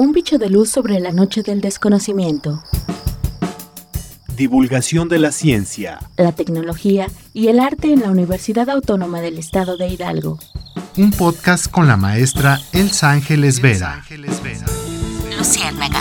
Un 0.00 0.12
bicho 0.12 0.38
de 0.38 0.48
luz 0.48 0.70
sobre 0.70 0.98
la 0.98 1.12
noche 1.12 1.42
del 1.42 1.60
desconocimiento. 1.60 2.62
Divulgación 4.34 5.10
de 5.10 5.18
la 5.18 5.30
ciencia, 5.30 5.98
La 6.16 6.32
tecnología 6.32 7.08
y 7.34 7.48
el 7.48 7.60
arte 7.60 7.92
en 7.92 8.00
la 8.00 8.10
Universidad 8.10 8.70
Autónoma 8.70 9.20
del 9.20 9.36
Estado 9.36 9.76
de 9.76 9.88
Hidalgo. 9.88 10.38
Un 10.96 11.10
podcast 11.10 11.70
con 11.70 11.86
la 11.86 11.98
maestra 11.98 12.58
Elsa 12.72 13.10
Ángeles 13.10 13.60
Vera. 13.60 14.02
Luciérnaga. 15.28 16.00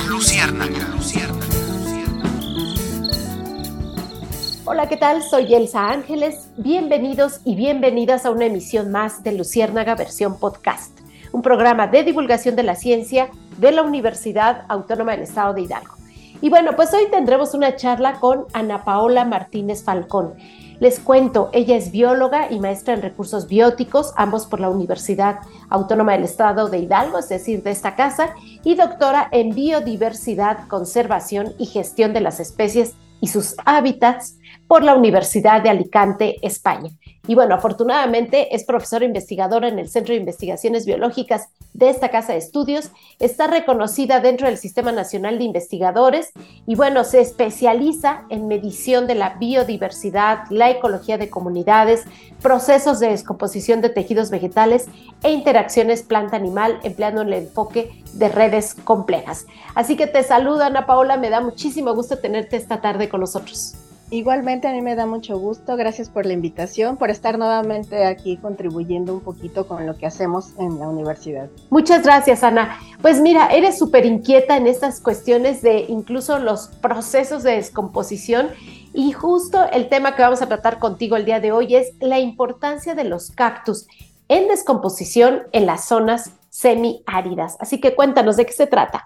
Hola, 4.64 4.88
¿qué 4.88 4.96
tal? 4.96 5.22
Soy 5.30 5.54
Elsa 5.54 5.92
Ángeles. 5.92 6.48
Bienvenidos 6.56 7.42
y 7.44 7.58
bienvenidas 7.58 8.26
a 8.26 8.32
una 8.32 8.46
emisión 8.46 8.94
más 8.94 9.24
de 9.24 9.34
Luciérnaga 9.34 9.96
versión 9.96 10.40
podcast, 10.40 10.98
un 11.32 11.42
programa 11.42 11.88
de 11.88 12.04
divulgación 12.04 12.56
de 12.56 12.64
la 12.64 12.76
ciencia 12.76 13.30
de 13.58 13.72
la 13.72 13.84
Universidad 13.84 14.64
Autónoma 14.68 15.12
del 15.12 15.22
Estado 15.22 15.54
de 15.54 15.62
Hidalgo. 15.62 15.96
Y 16.42 16.50
bueno, 16.50 16.72
pues 16.76 16.94
hoy 16.94 17.08
tendremos 17.12 17.54
una 17.54 17.76
charla 17.76 18.14
con 18.14 18.46
Ana 18.54 18.86
Paola 18.86 19.26
Martínez 19.26 19.84
Falcón. 19.84 20.36
Les 20.80 21.02
cuento, 21.02 21.50
ella 21.52 21.76
es 21.76 21.92
bióloga 21.92 22.50
y 22.50 22.60
maestra 22.60 22.94
en 22.94 23.02
recursos 23.02 23.50
bióticos, 23.50 24.14
ambos 24.16 24.46
por 24.46 24.62
la 24.62 24.70
Universidad 24.70 25.40
Autónoma 25.70 26.14
del 26.14 26.24
Estado 26.24 26.70
de 26.70 26.80
Hidalgo, 26.80 27.20
es 27.20 27.28
decir, 27.28 27.62
de 27.64 27.72
esta 27.72 27.98
casa, 27.98 28.34
y 28.64 28.76
doctora 28.76 29.28
en 29.32 29.54
biodiversidad, 29.54 30.68
conservación 30.70 31.54
y 31.58 31.66
gestión 31.66 32.14
de 32.14 32.22
las 32.22 32.40
especies 32.40 32.96
y 33.20 33.28
sus 33.28 33.56
hábitats 33.66 34.38
por 34.68 34.84
la 34.84 34.96
Universidad 34.96 35.62
de 35.62 35.70
Alicante, 35.70 36.38
España. 36.42 36.92
Y 37.30 37.36
bueno, 37.36 37.54
afortunadamente 37.54 38.56
es 38.56 38.64
profesora 38.64 39.06
investigadora 39.06 39.68
en 39.68 39.78
el 39.78 39.88
Centro 39.88 40.16
de 40.16 40.20
Investigaciones 40.20 40.88
Biológicas 40.88 41.50
de 41.76 41.92
esta 41.92 42.10
casa 42.10 42.34
de 42.34 42.40
estudios, 42.40 42.90
está 43.20 43.46
reconocida 43.46 44.20
dentro 44.20 44.48
del 44.48 44.58
Sistema 44.58 44.92
Nacional 44.92 45.38
de 45.38 45.44
Investigadores 45.44 46.32
y 46.66 46.74
bueno, 46.74 47.04
se 47.04 47.22
especializa 47.22 48.24
en 48.30 48.48
medición 48.48 49.06
de 49.06 49.14
la 49.14 49.36
biodiversidad, 49.36 50.40
la 50.50 50.72
ecología 50.72 51.20
de 51.20 51.30
comunidades, 51.30 52.06
procesos 52.42 53.00
de 53.00 53.10
descomposición 53.10 53.82
de 53.82 53.90
tejidos 53.90 54.32
vegetales 54.32 54.88
e 55.22 55.30
interacciones 55.30 56.02
planta-animal 56.02 56.80
empleando 56.82 57.22
el 57.22 57.34
enfoque 57.34 58.04
de 58.14 58.30
redes 58.30 58.74
complejas. 58.74 59.46
Así 59.76 59.96
que 59.96 60.08
te 60.08 60.24
saludo 60.24 60.64
Ana 60.64 60.88
Paola, 60.88 61.16
me 61.18 61.30
da 61.30 61.42
muchísimo 61.42 61.94
gusto 61.94 62.18
tenerte 62.18 62.58
esta 62.58 62.82
tarde 62.82 63.08
con 63.08 63.20
nosotros. 63.20 63.76
Igualmente 64.12 64.68
a 64.68 64.72
mí 64.72 64.82
me 64.82 64.96
da 64.96 65.06
mucho 65.06 65.38
gusto, 65.38 65.78
gracias 65.78 66.10
por 66.10 66.26
la 66.26 66.34
invitación, 66.34 66.98
por 66.98 67.12
estar 67.12 67.38
nuevamente 67.38 68.06
aquí 68.06 68.38
contribuyendo 68.38 69.14
un 69.14 69.20
poquito 69.20 69.68
con 69.68 69.86
lo 69.86 69.98
que 69.98 70.08
hacemos 70.08 70.58
en 70.58 70.80
la 70.80 70.88
universidad. 70.90 71.48
Muchas 71.70 72.04
gracias, 72.04 72.44
Ana. 72.44 72.80
Pues 73.04 73.22
mira, 73.22 73.50
eres 73.54 73.78
súper 73.78 74.08
inquieta 74.08 74.58
en 74.58 74.66
estas 74.66 75.00
cuestiones 75.00 75.62
de 75.62 75.86
incluso 75.90 76.40
los 76.40 76.70
procesos 76.82 77.44
de 77.44 77.52
descomposición 77.52 78.50
y 78.94 79.12
justo 79.12 79.70
el 79.72 79.90
tema 79.90 80.16
que 80.16 80.24
vamos 80.24 80.42
a 80.42 80.48
tratar 80.48 80.80
contigo 80.80 81.16
el 81.16 81.26
día 81.26 81.40
de 81.40 81.52
hoy 81.52 81.76
es 81.76 81.94
la 82.00 82.18
importancia 82.18 82.96
de 82.96 83.04
los 83.04 83.30
cactus 83.30 83.88
en 84.28 84.48
descomposición 84.48 85.44
en 85.52 85.68
las 85.68 85.86
zonas 85.86 86.32
semiáridas. 86.50 87.58
Así 87.60 87.80
que 87.80 87.94
cuéntanos 87.94 88.38
de 88.38 88.48
qué 88.48 88.54
se 88.54 88.66
trata. 88.66 89.04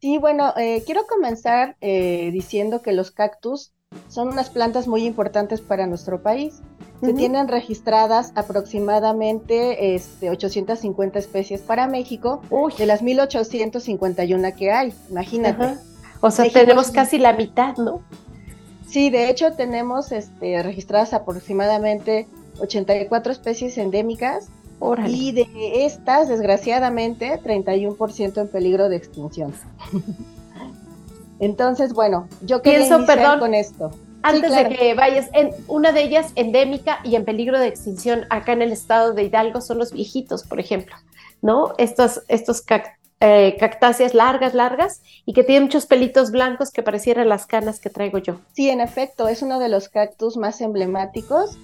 Sí, 0.00 0.18
bueno, 0.18 0.52
eh, 0.56 0.84
quiero 0.86 1.06
comenzar 1.06 1.76
eh, 1.80 2.30
diciendo 2.32 2.82
que 2.82 2.92
los 2.92 3.10
cactus 3.10 3.72
son 4.08 4.28
unas 4.28 4.48
plantas 4.50 4.86
muy 4.86 5.04
importantes 5.04 5.60
para 5.60 5.86
nuestro 5.86 6.22
país. 6.22 6.62
Se 7.00 7.14
tienen 7.14 7.46
registradas 7.46 8.32
aproximadamente 8.34 9.94
este, 9.94 10.30
850 10.30 11.18
especies 11.18 11.60
para 11.60 11.86
México 11.86 12.42
de 12.76 12.86
las 12.86 13.02
1851 13.02 14.48
que 14.56 14.72
hay, 14.72 14.92
imagínate. 15.08 15.76
O 16.20 16.32
sea, 16.32 16.50
tenemos 16.50 16.90
casi 16.90 17.18
la 17.18 17.34
mitad, 17.34 17.76
¿no? 17.76 18.02
Sí, 18.88 19.10
de 19.10 19.30
hecho 19.30 19.52
tenemos 19.52 20.10
este, 20.10 20.60
registradas 20.64 21.12
aproximadamente 21.12 22.26
84 22.60 23.30
especies 23.30 23.78
endémicas 23.78 24.48
y 25.06 25.32
de 25.32 25.84
estas, 25.84 26.28
desgraciadamente, 26.28 27.40
31% 27.42 28.40
en 28.40 28.48
peligro 28.48 28.88
de 28.88 28.96
extinción. 28.96 29.52
Entonces, 31.40 31.92
bueno, 31.92 32.28
yo 32.42 32.62
quería 32.62 32.80
Pienso, 32.80 33.06
perdón, 33.06 33.38
con 33.38 33.54
esto. 33.54 33.90
Antes 34.22 34.54
de 34.54 34.68
que 34.68 34.94
vayas, 34.94 35.28
en, 35.32 35.50
una 35.68 35.92
de 35.92 36.02
ellas 36.02 36.32
endémica 36.34 36.98
y 37.04 37.14
en 37.14 37.24
peligro 37.24 37.58
de 37.58 37.68
extinción 37.68 38.24
acá 38.30 38.52
en 38.52 38.62
el 38.62 38.72
estado 38.72 39.12
de 39.14 39.24
Hidalgo 39.24 39.60
son 39.60 39.78
los 39.78 39.92
viejitos, 39.92 40.42
por 40.42 40.58
ejemplo, 40.58 40.96
¿no? 41.40 41.72
Estos, 41.78 42.22
estos 42.26 42.64
eh, 43.20 43.56
cactáceas 43.60 44.14
largas, 44.14 44.54
largas 44.54 45.02
y 45.24 45.32
que 45.34 45.44
tienen 45.44 45.64
muchos 45.64 45.86
pelitos 45.86 46.32
blancos 46.32 46.70
que 46.72 46.82
parecieran 46.82 47.28
las 47.28 47.46
canas 47.46 47.78
que 47.78 47.90
traigo 47.90 48.18
yo. 48.18 48.40
Sí, 48.52 48.68
en 48.70 48.80
efecto, 48.80 49.28
es 49.28 49.42
uno 49.42 49.60
de 49.60 49.68
los 49.68 49.88
cactus 49.88 50.36
más 50.36 50.60
emblemáticos 50.60 51.56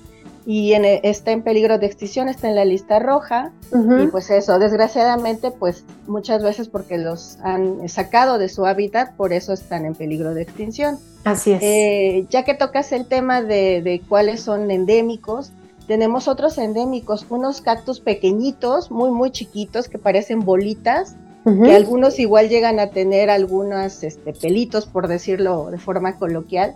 y 0.47 0.73
en, 0.75 0.85
e, 0.85 1.01
está 1.05 1.33
en 1.33 1.43
peligro 1.43 1.79
de 1.79 1.87
extinción, 1.87 2.29
está 2.29 2.49
en 2.49 2.55
la 2.55 2.65
lista 2.65 2.99
roja 2.99 3.53
y 3.73 4.07
pues 4.09 4.31
eso, 4.31 4.59
desgraciadamente 4.59 5.51
pues 5.51 5.85
muchas 6.07 6.43
veces 6.43 6.69
porque 6.69 6.99
los 6.99 7.39
han 7.43 7.89
sacado 7.89 8.39
de 8.39 8.49
su 8.49 8.67
hábitat, 8.67 9.15
por 9.17 9.33
eso 9.33 9.53
están 9.53 9.85
en 9.85 9.95
peligro 9.95 10.35
de 10.35 10.43
extinción. 10.43 10.99
Así 11.25 11.53
es. 11.53 11.63
Eh, 11.63 12.27
ya 12.31 12.45
que 12.45 12.55
tocas 12.55 12.93
el 12.93 13.07
tema 13.07 13.43
de, 13.43 13.81
de, 13.83 14.03
cuáles 14.07 14.41
son 14.41 14.71
endémicos, 14.71 15.51
tenemos 15.87 16.29
otros 16.29 16.57
endémicos, 16.59 17.27
unos 17.29 17.61
cactus 17.61 18.01
pequeñitos, 18.01 18.91
muy 18.91 19.11
muy 19.11 19.31
chiquitos 19.31 19.89
que 19.89 19.99
parecen 19.99 20.41
bolitas, 20.41 21.17
que 21.45 21.75
algunos 21.75 22.19
igual 22.19 22.49
llegan 22.49 22.81
a 22.81 22.89
tener 22.89 23.29
algunos 23.29 24.03
este, 24.03 24.33
pelitos, 24.33 24.87
por 24.87 25.09
decirlo 25.09 25.71
de 25.71 25.77
forma 25.77 26.17
coloquial, 26.17 26.75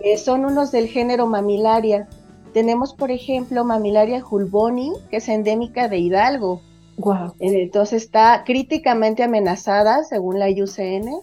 que 0.00 0.16
son 0.16 0.44
unos 0.44 0.70
del 0.70 0.86
género 0.86 1.26
mamilaria. 1.26 2.06
Tenemos, 2.56 2.94
por 2.94 3.10
ejemplo, 3.10 3.66
Mamilaria 3.66 4.24
hulboni, 4.24 4.90
que 5.10 5.18
es 5.18 5.28
endémica 5.28 5.88
de 5.88 5.98
Hidalgo. 5.98 6.62
Wow. 6.96 7.34
Entonces 7.38 8.02
está 8.02 8.44
críticamente 8.46 9.22
amenazada, 9.22 10.04
según 10.04 10.38
la 10.38 10.48
IUCN, 10.48 11.20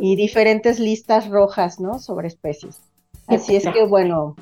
y 0.00 0.16
diferentes 0.16 0.80
listas 0.80 1.28
rojas, 1.28 1.78
¿no? 1.78 2.00
Sobre 2.00 2.26
especies. 2.26 2.80
Así 3.28 3.54
es 3.54 3.62
que, 3.68 3.86
bueno, 3.86 4.34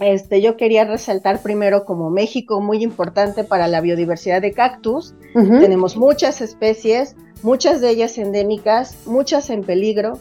este, 0.00 0.42
yo 0.42 0.58
quería 0.58 0.84
resaltar 0.84 1.40
primero 1.40 1.86
como 1.86 2.10
México 2.10 2.60
muy 2.60 2.82
importante 2.82 3.42
para 3.42 3.66
la 3.66 3.80
biodiversidad 3.80 4.42
de 4.42 4.52
cactus. 4.52 5.14
Tenemos 5.32 5.96
muchas 5.96 6.42
especies, 6.42 7.16
muchas 7.42 7.80
de 7.80 7.88
ellas 7.88 8.18
endémicas, 8.18 9.06
muchas 9.06 9.48
en 9.48 9.64
peligro. 9.64 10.18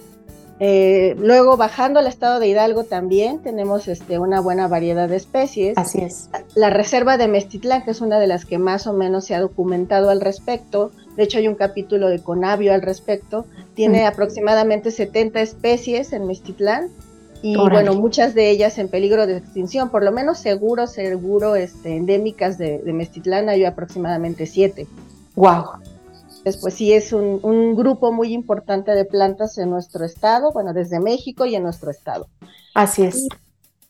Eh, 0.59 1.15
luego, 1.19 1.57
bajando 1.57 1.99
al 1.99 2.07
estado 2.07 2.39
de 2.39 2.47
Hidalgo 2.47 2.83
también 2.83 3.39
tenemos 3.39 3.87
este, 3.87 4.19
una 4.19 4.39
buena 4.39 4.67
variedad 4.67 5.09
de 5.09 5.15
especies. 5.15 5.77
Así 5.77 5.99
es. 6.01 6.29
La 6.55 6.69
reserva 6.69 7.17
de 7.17 7.27
Mestitlán, 7.27 7.83
que 7.83 7.91
es 7.91 8.01
una 8.01 8.19
de 8.19 8.27
las 8.27 8.45
que 8.45 8.59
más 8.59 8.85
o 8.85 8.93
menos 8.93 9.25
se 9.25 9.35
ha 9.35 9.41
documentado 9.41 10.09
al 10.09 10.21
respecto, 10.21 10.91
de 11.17 11.23
hecho 11.23 11.39
hay 11.39 11.47
un 11.47 11.55
capítulo 11.55 12.09
de 12.09 12.19
Conavio 12.19 12.73
al 12.73 12.81
respecto, 12.81 13.45
tiene 13.73 14.05
aproximadamente 14.05 14.91
70 14.91 15.41
especies 15.41 16.13
en 16.13 16.27
Mestitlán 16.27 16.89
y 17.41 17.57
bueno, 17.57 17.93
muchas 17.95 18.33
de 18.33 18.49
ellas 18.49 18.77
en 18.77 18.87
peligro 18.87 19.27
de 19.27 19.37
extinción, 19.37 19.89
por 19.89 20.03
lo 20.03 20.13
menos 20.13 20.37
seguro, 20.37 20.87
seguro, 20.87 21.55
este, 21.55 21.97
endémicas 21.97 22.57
de, 22.57 22.77
de 22.77 22.93
Mestitlán 22.93 23.49
hay 23.49 23.65
aproximadamente 23.65 24.45
7. 24.45 24.87
Wow 25.35 25.63
pues 26.61 26.73
sí 26.73 26.93
es 26.93 27.13
un, 27.13 27.75
grupo 27.75 28.11
muy 28.11 28.33
importante 28.33 28.91
de 28.91 29.05
plantas 29.05 29.57
en 29.57 29.69
nuestro 29.69 30.05
estado, 30.05 30.51
bueno, 30.51 30.73
desde 30.73 30.99
México 30.99 31.45
y 31.45 31.55
en 31.55 31.63
nuestro 31.63 31.89
estado. 31.91 32.27
Así 32.73 33.03
es. 33.03 33.27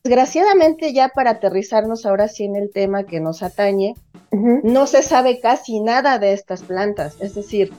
desgraciadamente 0.03 0.93
ya 0.93 1.09
para 1.09 1.31
aterrizarnos 1.31 2.05
ahora 2.05 2.27
sí 2.27 2.43
en 2.43 2.55
el 2.55 2.71
tema 2.71 3.03
que 3.03 3.19
nos 3.19 3.41
atañe, 3.41 3.95
no 4.31 4.87
se 4.87 5.03
sabe 5.03 5.39
casi 5.39 5.79
nada 5.79 6.17
de 6.17 6.33
estas 6.33 6.63
plantas, 6.63 7.15
es 7.19 7.35
decir, 7.35 7.71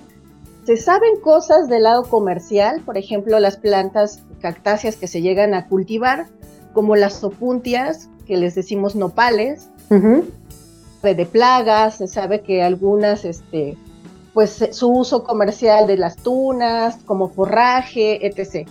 se 0.64 0.76
saben 0.76 1.20
cosas 1.20 1.68
del 1.68 1.82
lado 1.82 2.04
comercial, 2.04 2.80
por 2.80 2.96
ejemplo, 2.96 3.38
las 3.38 3.56
plantas 3.56 4.22
cactáceas 4.40 4.96
que 4.96 5.08
se 5.08 5.20
llegan 5.20 5.52
a 5.52 5.68
cultivar, 5.68 6.26
como 6.72 6.96
las 6.96 7.22
opuntias, 7.22 8.08
que 8.26 8.36
les 8.36 8.54
decimos 8.54 8.94
nopales, 8.94 9.68
de 11.02 11.26
plagas, 11.26 11.98
se 11.98 12.08
sabe 12.08 12.40
que 12.40 12.62
algunas 12.62 13.26
este, 13.26 13.76
pues 14.34 14.60
eh, 14.60 14.72
su 14.72 14.90
uso 14.90 15.24
comercial 15.24 15.86
de 15.86 15.96
las 15.96 16.16
tunas, 16.16 16.96
como 17.06 17.30
forraje, 17.30 18.26
etc. 18.26 18.68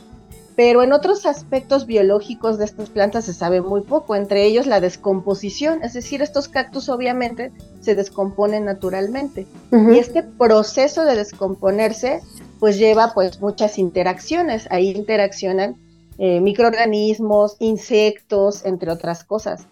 Pero 0.55 0.83
en 0.83 0.93
otros 0.93 1.25
aspectos 1.25 1.87
biológicos 1.87 2.59
de 2.59 2.65
estas 2.65 2.89
plantas 2.89 3.25
se 3.25 3.33
sabe 3.33 3.61
muy 3.61 3.81
poco, 3.81 4.15
entre 4.15 4.45
ellos 4.45 4.67
la 4.67 4.81
descomposición, 4.81 5.83
es 5.83 5.93
decir, 5.93 6.21
estos 6.21 6.47
cactus 6.47 6.89
obviamente 6.89 7.51
se 7.81 7.95
descomponen 7.95 8.65
naturalmente. 8.65 9.47
Y 9.71 9.97
este 9.97 10.21
proceso 10.21 11.05
de 11.05 11.15
descomponerse 11.15 12.21
pues 12.59 12.77
lleva 12.77 13.13
pues 13.15 13.41
muchas 13.41 13.79
interacciones, 13.79 14.67
ahí 14.69 14.91
interaccionan 14.91 15.75
eh, 16.19 16.39
microorganismos, 16.39 17.55
insectos, 17.59 18.63
entre 18.65 18.91
otras 18.91 19.23
cosas. 19.23 19.65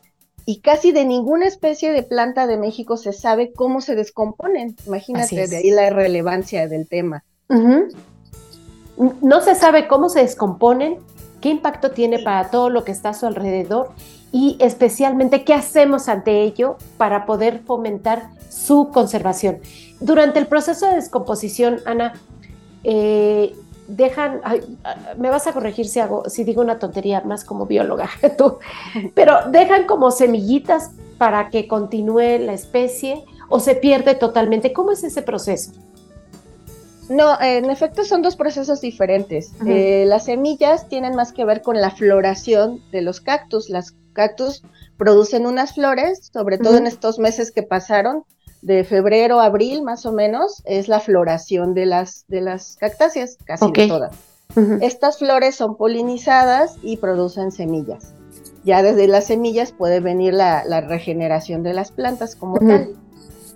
Y 0.46 0.60
casi 0.62 0.92
de 0.92 1.06
ninguna 1.06 1.46
especie 1.46 1.92
de 1.92 2.04
planta 2.04 2.48
de 2.48 2.58
México 2.58 2.98
se 2.98 3.14
sabe 3.14 3.52
cómo 3.54 3.82
se 3.82 3.96
descomponen. 3.96 4.76
Imagínate, 4.86 5.48
de 5.48 5.58
ahí 5.58 5.72
la 5.72 5.90
relevancia 5.90 6.68
del 6.68 6.88
tema. 6.88 7.24
No 9.22 9.42
se 9.42 9.56
sabe 9.56 9.88
cómo 9.88 10.10
se 10.10 10.22
descomponen, 10.22 10.98
qué 11.42 11.50
impacto 11.50 11.92
tiene 11.92 12.20
para 12.20 12.50
todo 12.50 12.70
lo 12.70 12.84
que 12.84 12.92
está 12.92 13.10
a 13.10 13.14
su 13.14 13.26
alrededor 13.26 13.92
y 14.32 14.58
especialmente 14.60 15.44
qué 15.44 15.54
hacemos 15.54 16.08
ante 16.08 16.42
ello 16.44 16.78
para 16.98 17.26
poder 17.26 17.62
fomentar 17.66 18.30
su 18.50 18.90
conservación. 18.94 19.60
Durante 20.00 20.40
el 20.40 20.48
proceso 20.48 20.88
de 20.88 20.96
descomposición, 20.96 21.80
Ana, 21.86 22.14
eh, 22.84 23.54
dejan, 23.96 24.42
me 25.18 25.30
vas 25.30 25.48
a 25.48 25.54
corregir 25.54 25.88
si, 25.88 26.00
hago, 26.00 26.30
si 26.30 26.44
digo 26.44 26.62
una 26.62 26.80
tontería 26.80 27.22
más 27.22 27.44
como 27.44 27.66
bióloga, 27.66 28.10
tú, 28.38 28.60
pero 29.14 29.50
dejan 29.50 29.86
como 29.86 30.12
semillitas 30.12 30.92
para 31.18 31.50
que 31.50 31.68
continúe 31.68 32.40
la 32.40 32.54
especie 32.54 33.24
o 33.50 33.60
se 33.60 33.76
pierde 33.76 34.16
totalmente. 34.16 34.74
¿Cómo 34.74 34.92
es 34.92 35.04
ese 35.04 35.22
proceso? 35.22 35.72
No, 37.10 37.40
en 37.42 37.70
efecto 37.70 38.06
son 38.06 38.22
dos 38.22 38.38
procesos 38.38 38.80
diferentes. 38.80 39.52
Eh, 39.66 40.06
las 40.08 40.26
semillas 40.26 40.88
tienen 40.88 41.14
más 41.14 41.34
que 41.34 41.44
ver 41.44 41.62
con 41.62 41.82
la 41.82 41.92
floración 41.92 42.82
de 42.92 43.02
los 43.02 43.20
cactus. 43.20 43.70
Las 43.70 43.94
cactus 44.14 44.64
producen 44.96 45.46
unas 45.46 45.74
flores, 45.74 46.30
sobre 46.32 46.58
todo 46.58 46.78
en 46.78 46.88
estos 46.88 47.20
meses 47.20 47.52
que 47.52 47.64
pasaron, 47.64 48.24
de 48.62 48.84
febrero 48.84 49.40
a 49.40 49.46
abril 49.46 49.82
más 49.84 50.06
o 50.06 50.12
menos, 50.12 50.62
es 50.66 50.88
la 50.88 51.00
floración 51.00 51.74
de 51.74 51.86
las, 51.86 52.26
de 52.28 52.42
las 52.42 52.76
cactáceas, 52.78 53.38
casi 53.44 53.72
todas. 53.72 54.16
Estas 54.82 55.18
flores 55.18 55.56
son 55.56 55.78
polinizadas 55.78 56.76
y 56.84 56.98
producen 56.98 57.52
semillas. 57.52 58.14
Ya 58.64 58.84
desde 58.84 59.08
las 59.08 59.28
semillas 59.28 59.72
puede 59.72 60.02
venir 60.02 60.34
la, 60.34 60.82
regeneración 60.82 61.64
de 61.64 61.74
las 61.74 61.92
plantas 61.92 62.36
como 62.36 62.60
tal. 62.60 62.90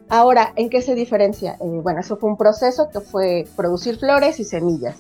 Ahora, 0.08 0.54
¿en 0.56 0.70
qué 0.70 0.82
se 0.82 0.96
diferencia? 0.96 1.58
Eh, 1.60 1.80
bueno, 1.84 2.00
eso 2.00 2.18
fue 2.18 2.30
un 2.30 2.38
proceso 2.38 2.90
que 2.90 3.02
fue 3.02 3.48
producir 3.56 3.98
flores 3.98 4.40
y 4.40 4.44
semillas. 4.44 4.98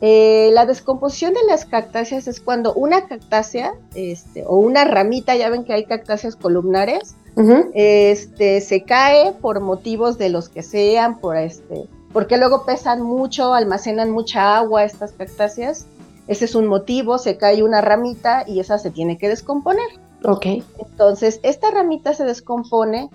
Eh, 0.00 0.50
la 0.52 0.66
descomposición 0.66 1.32
de 1.32 1.44
las 1.48 1.64
cactáceas 1.64 2.26
es 2.26 2.40
cuando 2.40 2.74
una 2.74 3.06
cactácea 3.06 3.72
este, 3.94 4.44
o 4.44 4.56
una 4.56 4.84
ramita, 4.84 5.36
ya 5.36 5.48
ven 5.48 5.64
que 5.64 5.72
hay 5.72 5.84
cactáceas 5.84 6.36
columnares, 6.36 7.14
este, 7.36 8.60
se 8.60 8.82
cae 8.84 9.32
por 9.32 9.60
motivos 9.60 10.18
de 10.18 10.28
los 10.28 10.48
que 10.48 10.62
sean, 10.62 11.18
por 11.18 11.36
este, 11.36 11.86
porque 12.12 12.36
luego 12.36 12.64
pesan 12.64 13.02
mucho, 13.02 13.54
almacenan 13.54 14.10
mucha 14.10 14.56
agua 14.56 14.84
estas 14.84 15.12
cactáceas. 15.12 15.86
Ese 16.28 16.44
es 16.44 16.54
un 16.54 16.66
motivo, 16.66 17.18
se 17.18 17.36
cae 17.36 17.62
una 17.62 17.80
ramita 17.80 18.44
y 18.46 18.60
esa 18.60 18.78
se 18.78 18.90
tiene 18.90 19.18
que 19.18 19.28
descomponer. 19.28 19.88
Ok. 20.24 20.46
Entonces, 20.78 21.40
esta 21.42 21.70
ramita 21.70 22.14
se 22.14 22.24
descompone 22.24 23.10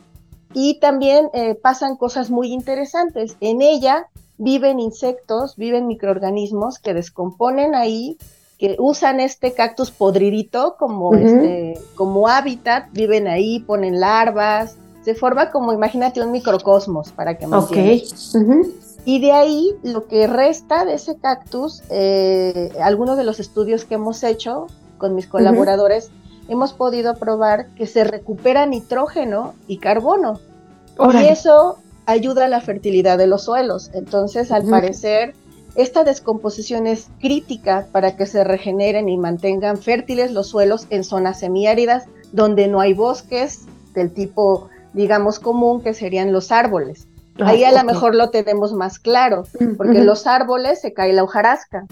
y 0.53 0.79
también 0.79 1.29
eh, 1.33 1.55
pasan 1.55 1.95
cosas 1.95 2.29
muy 2.29 2.51
interesantes. 2.51 3.37
En 3.39 3.61
ella 3.61 4.07
viven 4.37 4.79
insectos, 4.79 5.55
viven 5.55 5.87
microorganismos 5.87 6.79
que 6.79 6.93
descomponen 6.93 7.75
ahí 7.75 8.17
que 8.57 8.75
usan 8.79 9.19
este 9.19 9.53
cactus 9.53 9.91
podridito 9.91 10.75
como, 10.77 11.13
este, 11.13 11.79
como 11.95 12.27
hábitat, 12.27 12.85
viven 12.91 13.27
ahí, 13.27 13.59
ponen 13.59 13.99
larvas, 13.99 14.77
se 15.03 15.15
forma 15.15 15.51
como, 15.51 15.71
imagínate, 15.73 16.21
un 16.21 16.31
microcosmos 16.31 17.11
para 17.11 17.37
que 17.37 17.47
me 17.47 17.57
okay. 17.57 18.03
Y 19.05 19.21
de 19.21 19.31
ahí 19.31 19.73
lo 19.83 20.07
que 20.07 20.27
resta 20.27 20.83
de 20.83 20.95
ese 20.95 21.17
cactus, 21.17 21.81
eh, 21.89 22.71
algunos 22.81 23.15
de 23.15 23.23
los 23.23 23.39
estudios 23.39 23.85
que 23.85 23.95
hemos 23.95 24.21
hecho 24.23 24.67
con 24.97 25.15
mis 25.15 25.27
colaboradores, 25.27 26.09
hemos 26.49 26.73
podido 26.73 27.15
probar 27.15 27.67
que 27.75 27.87
se 27.87 28.03
recupera 28.03 28.65
nitrógeno 28.65 29.53
y 29.67 29.77
carbono. 29.77 30.39
Y 31.13 31.25
eso 31.25 31.77
ayuda 32.05 32.45
a 32.45 32.47
la 32.49 32.59
fertilidad 32.59 33.17
de 33.17 33.27
los 33.27 33.43
suelos. 33.43 33.91
Entonces, 33.93 34.51
al 34.51 34.63
parecer, 34.63 35.35
esta 35.77 36.03
descomposición 36.03 36.87
es 36.87 37.07
crítica 37.19 37.87
para 37.91 38.17
que 38.17 38.25
se 38.25 38.43
regeneren 38.43 39.09
y 39.09 39.17
mantengan 39.17 39.77
fértiles 39.77 40.31
los 40.31 40.47
suelos 40.47 40.87
en 40.89 41.03
zonas 41.03 41.39
semiáridas 41.39 42.05
donde 42.31 42.67
no 42.67 42.81
hay 42.81 42.95
bosques 42.95 43.61
del 43.93 44.11
tipo, 44.11 44.69
digamos, 44.93 45.37
común 45.39 45.81
que 45.81 45.93
serían 45.93 46.33
los 46.33 46.51
árboles. 46.51 47.07
Ah, 47.39 47.49
Ahí 47.49 47.63
a 47.63 47.71
lo 47.71 47.83
mejor 47.83 48.15
lo 48.15 48.31
tenemos 48.31 48.73
más 48.73 48.97
claro, 48.97 49.43
porque 49.77 49.99
en 49.99 50.07
los 50.07 50.25
árboles 50.25 50.81
se 50.81 50.93
cae 50.93 51.13
la 51.13 51.23
hojarasca. 51.23 51.85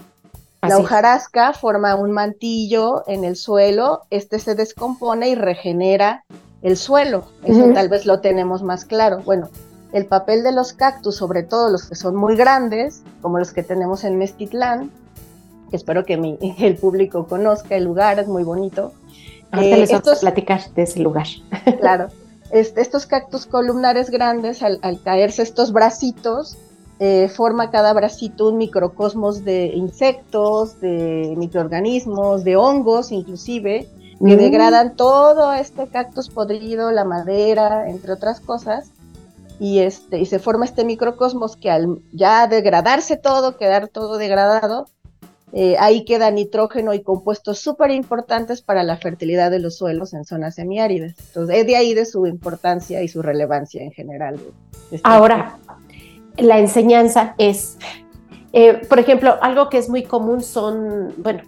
La 0.62 0.78
hojarasca 0.78 1.52
forma 1.52 1.94
un 1.94 2.10
mantillo 2.10 3.04
en 3.06 3.22
el 3.22 3.36
suelo, 3.36 4.02
este 4.10 4.40
se 4.40 4.56
descompone 4.56 5.28
y 5.28 5.36
regenera 5.36 6.24
el 6.60 6.76
suelo. 6.76 7.26
Eso 7.44 7.66
tal 7.72 7.88
vez 7.88 8.04
lo 8.04 8.20
tenemos 8.20 8.64
más 8.64 8.84
claro. 8.84 9.20
Bueno, 9.24 9.48
el 9.96 10.04
papel 10.04 10.42
de 10.42 10.52
los 10.52 10.74
cactus, 10.74 11.16
sobre 11.16 11.42
todo 11.42 11.70
los 11.70 11.88
que 11.88 11.94
son 11.94 12.16
muy 12.16 12.36
grandes, 12.36 13.02
como 13.22 13.38
los 13.38 13.52
que 13.52 13.62
tenemos 13.62 14.04
en 14.04 14.18
Mestitlán, 14.18 14.90
espero 15.72 16.04
que 16.04 16.18
mi, 16.18 16.36
el 16.58 16.76
público 16.76 17.26
conozca 17.26 17.76
el 17.76 17.84
lugar, 17.84 18.18
es 18.18 18.28
muy 18.28 18.44
bonito. 18.44 18.92
Ahorita 19.52 19.76
les 19.78 19.90
vamos 19.90 20.08
a 20.08 20.20
platicar 20.20 20.60
de 20.74 20.82
ese 20.82 21.00
lugar. 21.00 21.26
Claro, 21.80 22.08
estos 22.50 23.06
cactus 23.06 23.46
columnares 23.46 24.10
grandes, 24.10 24.62
al, 24.62 25.00
caerse 25.02 25.42
estos 25.42 25.72
bracitos, 25.72 26.58
eh, 27.00 27.30
forma 27.34 27.70
cada 27.70 27.94
bracito 27.94 28.48
un 28.50 28.58
microcosmos 28.58 29.44
de 29.44 29.68
insectos, 29.68 30.78
de 30.80 31.34
microorganismos, 31.38 32.44
de 32.44 32.56
hongos 32.56 33.12
inclusive, 33.12 33.88
que 34.18 34.36
mm. 34.36 34.38
degradan 34.38 34.94
todo 34.94 35.54
este 35.54 35.86
cactus 35.86 36.28
podrido, 36.28 36.92
la 36.92 37.04
madera, 37.04 37.88
entre 37.88 38.12
otras 38.12 38.40
cosas, 38.40 38.90
y, 39.58 39.80
este, 39.80 40.18
y 40.18 40.26
se 40.26 40.38
forma 40.38 40.64
este 40.64 40.84
microcosmos 40.84 41.56
que 41.56 41.70
al 41.70 42.00
ya 42.12 42.46
degradarse 42.46 43.16
todo, 43.16 43.56
quedar 43.56 43.88
todo 43.88 44.18
degradado, 44.18 44.86
eh, 45.52 45.76
ahí 45.78 46.04
queda 46.04 46.30
nitrógeno 46.30 46.92
y 46.92 47.02
compuestos 47.02 47.58
súper 47.60 47.90
importantes 47.90 48.60
para 48.60 48.82
la 48.82 48.96
fertilidad 48.96 49.50
de 49.50 49.60
los 49.60 49.76
suelos 49.76 50.12
en 50.12 50.24
zonas 50.24 50.56
semiáridas. 50.56 51.14
Entonces, 51.28 51.58
es 51.58 51.66
de 51.66 51.76
ahí 51.76 51.94
de 51.94 52.04
su 52.04 52.26
importancia 52.26 53.02
y 53.02 53.08
su 53.08 53.22
relevancia 53.22 53.82
en 53.82 53.92
general. 53.92 54.38
Este 54.90 55.00
Ahora, 55.04 55.56
la 56.36 56.58
enseñanza 56.58 57.34
es, 57.38 57.78
eh, 58.52 58.82
por 58.88 58.98
ejemplo, 58.98 59.36
algo 59.40 59.70
que 59.70 59.78
es 59.78 59.88
muy 59.88 60.02
común 60.02 60.42
son, 60.42 61.14
bueno, 61.18 61.42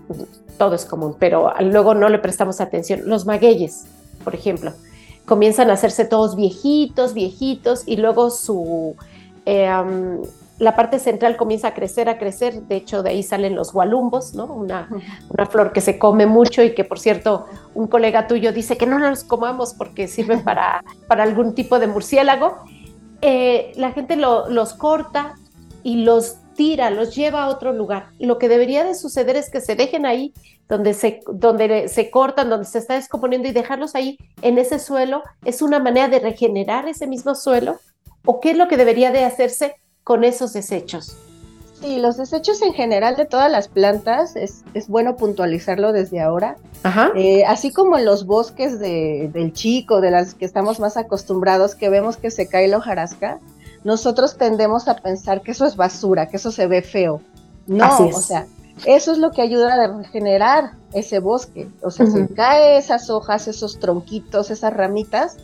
todo 0.56 0.74
es 0.74 0.86
común, 0.86 1.16
pero 1.18 1.52
luego 1.60 1.94
no 1.94 2.08
le 2.08 2.18
prestamos 2.18 2.60
atención, 2.60 3.02
los 3.04 3.26
magueyes, 3.26 3.84
por 4.24 4.34
ejemplo 4.34 4.72
comienzan 5.28 5.70
a 5.70 5.74
hacerse 5.74 6.04
todos 6.04 6.34
viejitos, 6.34 7.14
viejitos, 7.14 7.84
y 7.86 7.96
luego 7.96 8.30
su, 8.30 8.96
em, 9.44 10.22
la 10.58 10.74
parte 10.74 10.98
central 10.98 11.36
comienza 11.36 11.68
a 11.68 11.74
crecer, 11.74 12.08
a 12.08 12.18
crecer, 12.18 12.62
de 12.62 12.76
hecho 12.76 13.02
de 13.02 13.10
ahí 13.10 13.22
salen 13.22 13.54
los 13.54 13.72
gualumbos, 13.72 14.34
¿no? 14.34 14.46
Una, 14.46 14.88
una 15.28 15.46
flor 15.46 15.72
que 15.72 15.80
se 15.80 15.98
come 15.98 16.26
mucho 16.26 16.64
y 16.64 16.74
que 16.74 16.82
por 16.82 16.98
cierto 16.98 17.46
un 17.74 17.86
colega 17.86 18.26
tuyo 18.26 18.52
dice 18.52 18.76
que 18.76 18.86
no 18.86 18.98
los 18.98 19.22
comamos 19.22 19.74
porque 19.74 20.08
sirven 20.08 20.42
para, 20.44 20.82
para 21.06 21.22
algún 21.22 21.54
tipo 21.54 21.78
de 21.78 21.86
murciélago. 21.86 22.56
Eh, 23.20 23.72
la 23.76 23.92
gente 23.92 24.16
los 24.16 24.74
corta 24.74 25.34
y 25.82 26.02
los 26.02 26.38
tira, 26.58 26.90
los 26.90 27.14
lleva 27.14 27.44
a 27.44 27.48
otro 27.48 27.72
lugar. 27.72 28.08
Lo 28.18 28.36
que 28.38 28.48
debería 28.48 28.82
de 28.82 28.96
suceder 28.96 29.36
es 29.36 29.48
que 29.48 29.60
se 29.60 29.76
dejen 29.76 30.04
ahí 30.04 30.34
donde 30.68 30.92
se, 30.92 31.20
donde 31.32 31.86
se 31.86 32.10
cortan, 32.10 32.50
donde 32.50 32.66
se 32.66 32.78
está 32.78 32.94
descomponiendo 32.94 33.46
y 33.46 33.52
dejarlos 33.52 33.94
ahí 33.94 34.18
en 34.42 34.58
ese 34.58 34.80
suelo, 34.80 35.22
es 35.44 35.62
una 35.62 35.78
manera 35.78 36.08
de 36.08 36.18
regenerar 36.18 36.88
ese 36.88 37.06
mismo 37.06 37.36
suelo? 37.36 37.78
¿O 38.26 38.40
qué 38.40 38.50
es 38.50 38.56
lo 38.56 38.66
que 38.66 38.76
debería 38.76 39.12
de 39.12 39.24
hacerse 39.24 39.76
con 40.02 40.24
esos 40.24 40.52
desechos? 40.52 41.16
Sí, 41.80 42.00
los 42.00 42.16
desechos 42.16 42.60
en 42.62 42.74
general 42.74 43.14
de 43.14 43.24
todas 43.24 43.52
las 43.52 43.68
plantas, 43.68 44.34
es, 44.34 44.64
bueno 44.88 45.14
puntualizarlo 45.14 45.92
desde 45.92 46.20
ahora. 46.20 46.56
Eh, 47.14 47.44
así 47.46 47.72
como 47.72 47.96
en 47.96 48.04
los 48.04 48.26
bosques 48.26 48.80
de, 48.80 49.30
del 49.32 49.52
chico, 49.52 50.00
de 50.00 50.10
las 50.10 50.34
que 50.34 50.44
estamos 50.44 50.80
más 50.80 50.96
acostumbrados, 50.96 51.76
que 51.76 51.88
vemos 51.88 52.16
que 52.16 52.32
se 52.32 52.48
cae 52.48 52.66
la 52.66 52.78
hojarasca, 52.78 53.38
nosotros 53.84 54.36
tendemos 54.36 54.88
a 54.88 54.96
pensar 54.96 55.42
que 55.42 55.52
eso 55.52 55.66
es 55.66 55.76
basura, 55.76 56.28
que 56.28 56.36
eso 56.36 56.50
se 56.50 56.66
ve 56.66 56.82
feo. 56.82 57.20
No, 57.66 57.98
o 57.98 58.12
sea, 58.12 58.46
eso 58.86 59.12
es 59.12 59.18
lo 59.18 59.30
que 59.30 59.42
ayuda 59.42 59.74
a 59.74 59.96
regenerar 59.96 60.72
ese 60.92 61.18
bosque. 61.18 61.68
O 61.82 61.90
sea, 61.90 62.06
se 62.06 62.28
cae 62.28 62.78
esas 62.78 63.10
hojas, 63.10 63.48
esos 63.48 63.78
tronquitos, 63.78 64.50
esas 64.50 64.72
ramitas, 64.72 65.36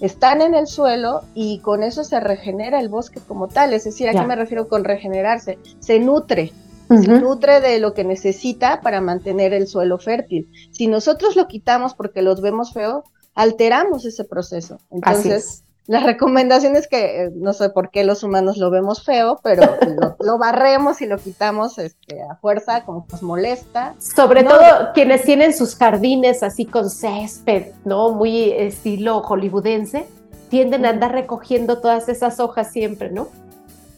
están 0.00 0.42
en 0.42 0.54
el 0.54 0.66
suelo 0.66 1.22
y 1.34 1.58
con 1.60 1.82
eso 1.82 2.04
se 2.04 2.20
regenera 2.20 2.80
el 2.80 2.88
bosque 2.88 3.20
como 3.20 3.48
tal. 3.48 3.72
Es 3.72 3.84
decir, 3.84 4.08
¿a 4.08 4.12
qué 4.12 4.26
me 4.26 4.36
refiero 4.36 4.68
con 4.68 4.84
regenerarse? 4.84 5.58
Se 5.80 5.98
nutre, 5.98 6.52
se 6.88 7.08
nutre 7.08 7.60
de 7.60 7.78
lo 7.78 7.94
que 7.94 8.04
necesita 8.04 8.80
para 8.80 9.00
mantener 9.00 9.52
el 9.52 9.66
suelo 9.66 9.98
fértil. 9.98 10.50
Si 10.70 10.86
nosotros 10.86 11.36
lo 11.36 11.48
quitamos 11.48 11.94
porque 11.94 12.22
los 12.22 12.40
vemos 12.40 12.72
feo, 12.72 13.04
alteramos 13.34 14.04
ese 14.04 14.24
proceso. 14.24 14.78
Entonces, 14.90 15.64
La 15.86 16.00
recomendación 16.00 16.74
es 16.74 16.88
que 16.88 17.24
eh, 17.24 17.30
no 17.34 17.52
sé 17.52 17.70
por 17.70 17.90
qué 17.90 18.02
los 18.02 18.24
humanos 18.24 18.56
lo 18.56 18.70
vemos 18.70 19.04
feo, 19.04 19.38
pero 19.42 19.62
lo, 20.20 20.38
barremos 20.38 21.00
y 21.00 21.06
lo 21.06 21.16
quitamos 21.18 21.78
este, 21.78 22.22
a 22.22 22.36
fuerza, 22.36 22.84
como 22.84 23.06
nos 23.10 23.22
molesta. 23.22 23.94
Sobre 23.98 24.42
todo 24.42 24.92
quienes 24.94 25.22
tienen 25.22 25.54
sus 25.54 25.76
jardines 25.76 26.42
así 26.42 26.66
con 26.66 26.90
césped, 26.90 27.72
¿no? 27.84 28.10
Muy 28.10 28.50
estilo 28.50 29.22
hollywoodense, 29.22 30.06
tienden 30.48 30.86
a 30.86 30.90
andar 30.90 31.12
recogiendo 31.12 31.78
todas 31.78 32.08
esas 32.08 32.40
hojas 32.40 32.72
siempre, 32.72 33.10
¿no? 33.10 33.28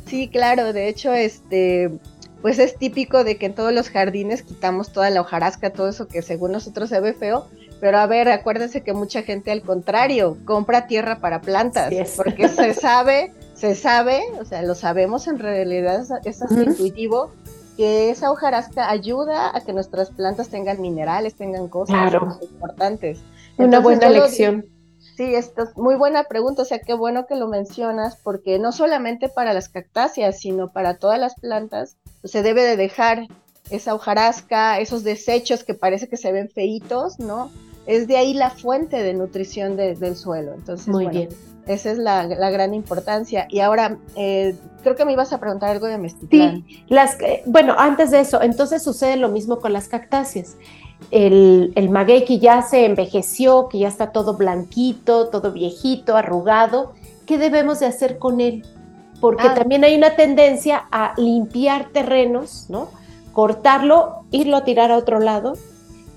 Sí, 0.06 0.28
claro, 0.28 0.72
de 0.72 0.88
hecho, 0.88 1.12
este, 1.12 1.90
pues 2.42 2.58
es 2.58 2.76
típico 2.76 3.24
de 3.24 3.36
que 3.36 3.46
en 3.46 3.54
todos 3.54 3.72
los 3.72 3.90
jardines 3.90 4.42
quitamos 4.42 4.92
toda 4.92 5.10
la 5.10 5.20
hojarasca, 5.20 5.70
todo 5.70 5.88
eso 5.88 6.06
que 6.06 6.22
según 6.22 6.52
nosotros 6.52 6.88
se 6.88 7.00
ve 7.00 7.12
feo, 7.12 7.46
pero 7.80 7.98
a 7.98 8.06
ver, 8.06 8.28
acuérdense 8.28 8.82
que 8.82 8.92
mucha 8.92 9.22
gente 9.22 9.50
al 9.50 9.62
contrario 9.62 10.36
compra 10.44 10.86
tierra 10.86 11.20
para 11.20 11.40
plantas, 11.40 11.92
porque 12.16 12.48
se 12.48 12.74
sabe, 12.74 13.32
se 13.54 13.74
sabe, 13.74 14.22
o 14.40 14.44
sea, 14.44 14.62
lo 14.62 14.74
sabemos 14.74 15.26
en 15.26 15.38
realidad, 15.38 16.04
es, 16.24 16.42
así 16.42 16.54
intuitivo, 16.54 17.30
que 17.76 18.10
esa 18.10 18.30
hojarasca 18.30 18.90
ayuda 18.90 19.56
a 19.56 19.60
que 19.60 19.72
nuestras 19.72 20.10
plantas 20.10 20.48
tengan 20.48 20.80
minerales, 20.80 21.34
tengan 21.34 21.68
cosas 21.68 22.12
importantes. 22.42 23.20
Una 23.56 23.78
buena 23.80 24.08
lección. 24.08 24.64
Sí, 25.16 25.34
esto 25.34 25.64
es 25.64 25.76
muy 25.76 25.96
buena 25.96 26.24
pregunta, 26.24 26.62
o 26.62 26.64
sea, 26.64 26.78
qué 26.78 26.94
bueno 26.94 27.26
que 27.26 27.34
lo 27.34 27.48
mencionas, 27.48 28.16
porque 28.22 28.60
no 28.60 28.70
solamente 28.70 29.28
para 29.28 29.52
las 29.52 29.68
cactáceas, 29.68 30.38
sino 30.38 30.72
para 30.72 30.98
todas 30.98 31.18
las 31.18 31.34
plantas, 31.34 31.96
se 32.24 32.42
debe 32.42 32.62
de 32.62 32.76
dejar 32.76 33.28
esa 33.70 33.94
hojarasca, 33.94 34.80
esos 34.80 35.04
desechos 35.04 35.64
que 35.64 35.74
parece 35.74 36.08
que 36.08 36.16
se 36.16 36.32
ven 36.32 36.48
feitos, 36.48 37.18
¿no? 37.18 37.50
Es 37.86 38.06
de 38.06 38.16
ahí 38.16 38.34
la 38.34 38.50
fuente 38.50 39.02
de 39.02 39.14
nutrición 39.14 39.76
del 39.76 40.16
suelo. 40.16 40.54
Entonces, 40.54 40.88
muy 40.88 41.06
bien. 41.06 41.28
Esa 41.66 41.90
es 41.90 41.98
la, 41.98 42.26
gran 42.26 42.72
importancia. 42.72 43.46
Y 43.50 43.60
ahora, 43.60 43.98
eh, 44.16 44.54
creo 44.82 44.96
que 44.96 45.04
me 45.04 45.12
ibas 45.12 45.32
a 45.32 45.40
preguntar 45.40 45.70
algo 45.70 45.86
de 45.86 45.98
Mestitlán. 45.98 46.64
Sí, 46.66 46.84
las, 46.88 47.20
eh, 47.20 47.42
bueno, 47.46 47.74
antes 47.76 48.10
de 48.10 48.20
eso, 48.20 48.40
entonces 48.40 48.82
sucede 48.82 49.16
lo 49.16 49.28
mismo 49.28 49.58
con 49.58 49.72
las 49.72 49.88
cactáceas 49.88 50.56
el, 51.10 51.72
el 51.74 51.90
maguey 51.90 52.24
que 52.24 52.38
ya 52.38 52.62
se 52.62 52.84
envejeció, 52.84 53.68
que 53.68 53.78
ya 53.78 53.88
está 53.88 54.12
todo 54.12 54.34
blanquito, 54.34 55.28
todo 55.28 55.52
viejito, 55.52 56.16
arrugado, 56.16 56.92
¿qué 57.26 57.38
debemos 57.38 57.80
de 57.80 57.86
hacer 57.86 58.18
con 58.18 58.40
él? 58.40 58.64
Porque 59.20 59.48
ah. 59.48 59.54
también 59.54 59.84
hay 59.84 59.96
una 59.96 60.16
tendencia 60.16 60.86
a 60.90 61.14
limpiar 61.16 61.90
terrenos, 61.92 62.66
¿no? 62.68 62.90
Cortarlo, 63.32 64.24
irlo 64.30 64.58
a 64.58 64.64
tirar 64.64 64.90
a 64.90 64.96
otro 64.96 65.20
lado. 65.20 65.54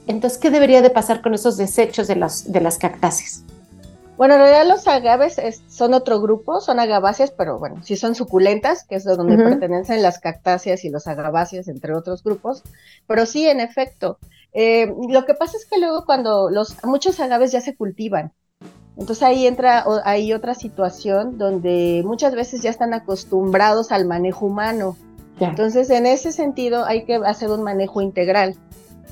Entonces, 0.07 0.39
¿qué 0.39 0.49
debería 0.49 0.81
de 0.81 0.89
pasar 0.89 1.21
con 1.21 1.33
esos 1.33 1.57
desechos 1.57 2.07
de 2.07 2.15
las, 2.15 2.51
de 2.51 2.61
las 2.61 2.77
cactáceas? 2.77 3.43
Bueno, 4.17 4.35
en 4.35 4.41
realidad 4.41 4.67
los 4.67 4.87
agaves 4.87 5.41
son 5.67 5.95
otro 5.95 6.21
grupo, 6.21 6.61
son 6.61 6.79
agaváceas, 6.79 7.31
pero 7.31 7.57
bueno, 7.57 7.81
sí 7.83 7.95
son 7.95 8.13
suculentas, 8.13 8.83
que 8.83 8.93
es 8.93 9.03
de 9.03 9.15
donde 9.15 9.35
pertenecen 9.35 10.03
las 10.03 10.19
cactáceas 10.19 10.85
y 10.85 10.91
los 10.91 11.07
agaváceas, 11.07 11.67
entre 11.67 11.95
otros 11.95 12.23
grupos. 12.23 12.61
Pero 13.07 13.25
sí, 13.25 13.47
en 13.47 13.59
efecto, 13.59 14.19
eh, 14.53 14.93
lo 15.09 15.25
que 15.25 15.33
pasa 15.33 15.57
es 15.57 15.65
que 15.65 15.79
luego 15.79 16.05
cuando 16.05 16.51
los 16.51 16.75
muchos 16.83 17.19
agaves 17.19 17.51
ya 17.51 17.61
se 17.61 17.75
cultivan, 17.75 18.31
entonces 18.97 19.23
ahí 19.23 19.47
entra 19.47 19.85
hay 20.03 20.33
otra 20.33 20.53
situación 20.53 21.37
donde 21.37 22.03
muchas 22.05 22.35
veces 22.35 22.61
ya 22.61 22.69
están 22.69 22.93
acostumbrados 22.93 23.91
al 23.91 24.05
manejo 24.05 24.45
humano. 24.45 24.97
Entonces 25.39 25.89
en 25.89 26.05
ese 26.05 26.31
sentido 26.31 26.85
hay 26.85 27.03
que 27.03 27.15
hacer 27.15 27.49
un 27.49 27.63
manejo 27.63 28.01
integral 28.01 28.55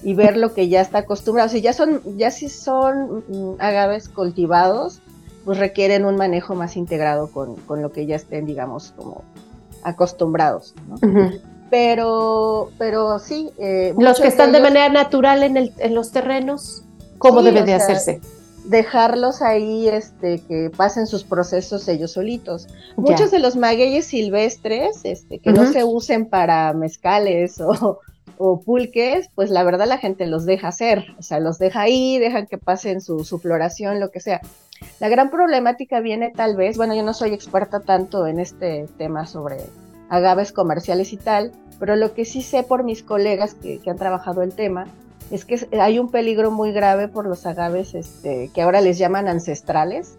y 0.03 0.13
ver 0.13 0.37
lo 0.37 0.53
que 0.53 0.69
ya 0.69 0.81
está 0.81 0.99
acostumbrado. 0.99 1.49
Si 1.49 1.61
ya 1.61 1.73
son, 1.73 2.01
ya 2.17 2.29
si 2.29 2.49
son 2.49 3.23
mm, 3.27 3.55
agaves 3.57 4.09
cultivados, 4.09 4.99
pues 5.43 5.57
requieren 5.57 6.05
un 6.05 6.17
manejo 6.17 6.53
más 6.53 6.77
integrado 6.77 7.31
con, 7.31 7.55
con 7.55 7.81
lo 7.81 7.91
que 7.91 8.05
ya 8.05 8.15
estén, 8.15 8.45
digamos, 8.45 8.93
como 8.95 9.23
acostumbrados. 9.83 10.75
¿no? 10.87 11.31
Pero, 11.71 12.69
pero 12.77 13.17
sí. 13.17 13.49
Eh, 13.57 13.93
los 13.97 14.19
que 14.19 14.27
están 14.27 14.51
de, 14.51 14.59
manera 14.59 14.89
natural 14.89 15.41
en, 15.43 15.57
el, 15.57 15.73
en 15.77 15.95
los 15.95 16.11
terrenos, 16.11 16.83
¿cómo 17.17 17.41
debe 17.41 17.63
de 17.63 17.73
hacerse? 17.73 18.21
Dejarlos 18.69 19.41
ahí, 19.41 19.87
este, 19.87 20.41
que 20.47 20.69
pasen 20.75 21.07
sus 21.07 21.23
procesos 21.23 21.87
ellos 21.87 22.11
solitos. 22.11 22.67
Muchos 22.95 23.31
de 23.31 23.39
los 23.39 23.55
magueyes 23.55 24.05
silvestres, 24.05 25.01
este, 25.03 25.39
que 25.39 25.51
no 25.51 25.71
se 25.71 25.83
usen 25.83 26.27
para 26.27 26.73
mezcales 26.73 27.59
o, 27.61 27.99
o 28.37 28.61
pulques, 28.61 29.29
pues 29.35 29.49
la 29.49 29.63
verdad 29.63 29.87
la 29.87 29.97
gente 29.97 30.27
los 30.27 30.45
deja 30.45 30.69
hacer, 30.69 31.05
o 31.17 31.21
sea, 31.21 31.39
los 31.39 31.57
deja 31.59 31.81
ahí, 31.81 32.19
dejan 32.19 32.47
que 32.47 32.57
pasen 32.57 33.01
su, 33.01 33.25
su, 33.25 33.39
floración, 33.39 33.99
lo 33.99 34.11
que 34.11 34.21
sea. 34.21 34.39
La 34.99 35.09
gran 35.09 35.29
problemática 35.29 35.99
viene 35.99 36.31
tal 36.33 36.55
vez, 36.55 36.77
bueno, 36.77 36.95
yo 36.95 37.03
no 37.03 37.13
soy 37.13 37.33
experta 37.33 37.81
tanto 37.81 38.27
en 38.27 38.39
este 38.39 38.87
tema 38.97 39.25
sobre 39.25 39.57
agaves 40.09 40.51
comerciales 40.51 41.11
y 41.11 41.17
tal, 41.17 41.51
pero 41.79 41.95
lo 41.95 42.13
que 42.13 42.25
sí 42.25 42.41
sé 42.41 42.63
por 42.63 42.83
mis 42.83 43.03
colegas 43.03 43.55
que, 43.55 43.81
han 43.87 43.97
trabajado 43.97 44.41
el 44.43 44.53
tema 44.53 44.87
es 45.31 45.45
que 45.45 45.67
hay 45.79 45.99
un 45.99 46.09
peligro 46.09 46.51
muy 46.51 46.71
grave 46.71 47.07
por 47.07 47.25
los 47.27 47.45
agaves 47.45 47.93
este, 47.93 48.49
que 48.53 48.61
ahora 48.61 48.81
les 48.81 48.97
llaman 48.97 49.27
ancestrales, 49.27 50.15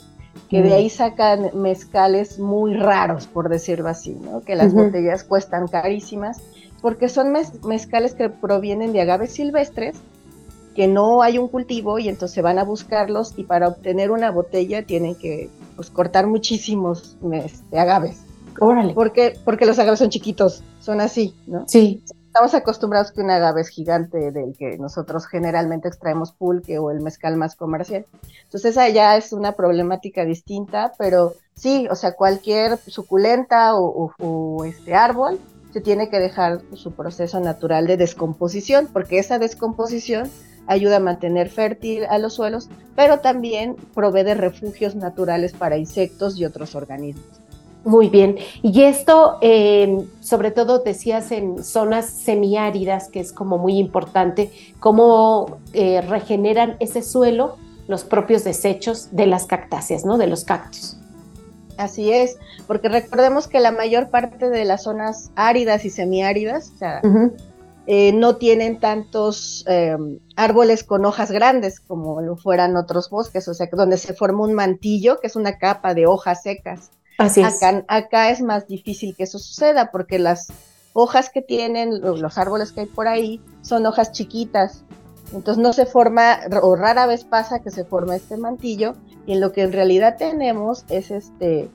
que 0.49 0.63
de 0.63 0.75
ahí 0.75 0.91
sacan 0.91 1.51
mezcales 1.55 2.39
muy 2.39 2.75
raros, 2.75 3.27
por 3.27 3.49
decirlo 3.49 3.89
así, 3.89 4.15
¿no? 4.15 4.41
que 4.41 4.57
las 4.57 4.73
botellas 4.73 5.25
cuestan 5.25 5.69
carísimas, 5.69 6.41
porque 6.81 7.09
son 7.09 7.33
mezcales 7.65 8.15
que 8.15 8.31
provienen 8.31 8.93
de 8.93 9.01
agaves 9.01 9.33
silvestres, 9.33 9.97
que 10.75 10.87
no 10.87 11.23
hay 11.23 11.39
un 11.39 11.49
cultivo 11.49 11.99
y 11.99 12.09
entonces 12.09 12.43
van 12.43 12.59
a 12.59 12.65
buscarlos 12.65 13.35
y 13.37 13.45
para 13.45 13.69
obtener 13.69 14.11
una 14.11 14.31
botella 14.31 14.85
tienen 14.85 15.15
que 15.15 15.51
pues, 15.77 15.91
cortar 15.91 16.27
muchísimos 16.27 17.17
este, 17.33 17.79
agaves. 17.79 18.23
Órale. 18.59 18.95
Porque, 18.95 19.37
porque 19.45 19.67
los 19.67 19.79
agaves 19.79 19.99
son 19.99 20.11
chiquitos, 20.11 20.63
son 20.81 21.01
así, 21.01 21.35
¿no? 21.47 21.65
Sí. 21.67 22.03
Estamos 22.31 22.55
acostumbrados 22.55 23.11
que 23.11 23.23
un 23.23 23.31
agave 23.31 23.63
es 23.63 23.71
gigante 23.71 24.31
del 24.31 24.57
que 24.57 24.79
nosotros 24.79 25.27
generalmente 25.27 25.89
extraemos 25.89 26.31
pulque 26.31 26.79
o 26.79 26.93
el 26.93 27.01
mezcal 27.01 27.37
más 27.37 27.57
comercial. 27.57 28.07
Entonces 28.45 28.71
esa 28.71 28.89
ya 28.89 29.17
es 29.17 29.33
una 29.33 29.57
problemática 29.57 30.25
distinta, 30.25 30.93
pero 30.97 31.35
sí, 31.55 31.89
o 31.91 31.97
sea, 31.97 32.13
cualquier 32.13 32.79
suculenta 32.87 33.75
o, 33.75 34.65
este 34.65 34.95
árbol 34.95 35.41
se 35.73 35.81
tiene 35.81 36.09
que 36.09 36.21
dejar 36.21 36.61
su 36.75 36.93
proceso 36.93 37.41
natural 37.41 37.89
de 37.89 37.97
descomposición, 37.97 38.89
porque 38.93 39.19
esa 39.19 39.41
descomposición 39.41 40.31
ayuda 40.69 40.99
a 40.99 41.01
mantener 41.01 41.49
fértil 41.51 42.05
a 42.05 42.19
los 42.19 42.35
suelos, 42.35 42.69
pero 42.95 43.19
también 43.19 43.75
provee 43.93 44.23
de 44.23 44.35
refugios 44.35 44.95
naturales 44.95 45.53
para 45.53 45.79
insectos 45.79 46.39
y 46.39 46.45
otros 46.45 46.77
organismos. 46.77 47.41
Muy 47.85 48.11
bien. 48.11 48.37
Y 48.63 48.83
esto, 48.83 49.39
eh, 49.41 50.07
sobre 50.21 50.51
todo 50.51 50.81
decías 50.81 51.33
en 51.33 51.65
zonas 51.65 52.07
semiáridas, 52.07 53.09
que 53.09 53.21
es 53.21 53.33
como 53.33 53.57
muy 53.57 53.79
importante, 53.79 54.53
cómo 54.81 55.59
eh, 55.73 56.03
regeneran 56.03 56.77
ese 56.81 57.03
suelo 57.03 57.57
los 57.89 58.05
propios 58.05 58.45
desechos 58.45 59.09
de 59.13 59.27
las 59.27 59.47
cactáceas, 59.47 60.05
¿no? 60.05 60.19
De 60.19 60.27
los 60.27 60.45
cactus. 60.45 60.97
Así 61.79 62.13
es, 62.13 62.39
porque 62.67 62.91
recordemos 62.91 63.49
que 63.49 63.59
la 63.59 63.73
mayor 63.73 64.11
parte 64.11 64.51
de 64.51 64.67
las 64.67 64.83
zonas 64.83 65.31
áridas 65.35 65.87
y 65.87 65.91
semiáridas, 65.91 66.73
o 66.75 66.79
sea, 66.79 67.01
eh, 67.87 68.13
no 68.13 68.37
tienen 68.37 68.79
tantos 68.79 69.65
em, 69.67 70.19
árboles 70.37 70.85
con 70.85 71.07
hojas 71.07 71.33
grandes 71.33 71.81
como 71.81 72.21
lo 72.21 72.37
fueran 72.37 72.77
otros 72.77 73.09
bosques, 73.09 73.49
o 73.49 73.55
sea, 73.55 73.67
donde 73.73 73.97
se 73.97 74.13
forma 74.13 74.45
un 74.45 74.53
mantillo, 74.53 75.19
que 75.21 75.27
es 75.27 75.37
una 75.37 75.57
capa 75.57 75.95
de 75.95 76.07
hojas 76.07 76.43
secas. 76.43 76.91
Así 77.21 77.43
acá, 77.43 77.85
acá 77.89 78.31
es 78.31 78.41
más 78.41 78.67
difícil 78.67 79.15
que 79.15 79.25
eso 79.25 79.39
suceda 79.39 79.91
porque 79.91 80.19
las 80.19 80.49
hojas 80.93 81.31
que 81.31 81.43
tienen 81.43 82.01
los 82.01 82.39
árboles 82.39 82.73
que 82.73 82.81
hay 82.81 82.87
por 82.87 83.09
ahí 83.09 83.41
son 83.63 83.87
hojas 83.87 84.13
chiquitas. 84.13 84.85
Entonces 85.33 85.63
no 85.63 85.73
se 85.73 85.87
forma, 85.87 86.41
o 86.63 86.75
rara 86.75 87.07
vez 87.07 87.25
pasa 87.25 87.61
que 87.61 87.71
se 87.71 87.85
forma 87.85 88.17
este 88.17 88.37
mantillo, 88.37 88.95
y 89.27 89.35
en 89.35 89.41
lo 89.41 89.53
que 89.53 89.63
en 89.63 89.73
realidad 89.73 90.17
tenemos 90.19 90.85
es 90.89 91.13
este, 91.13 91.69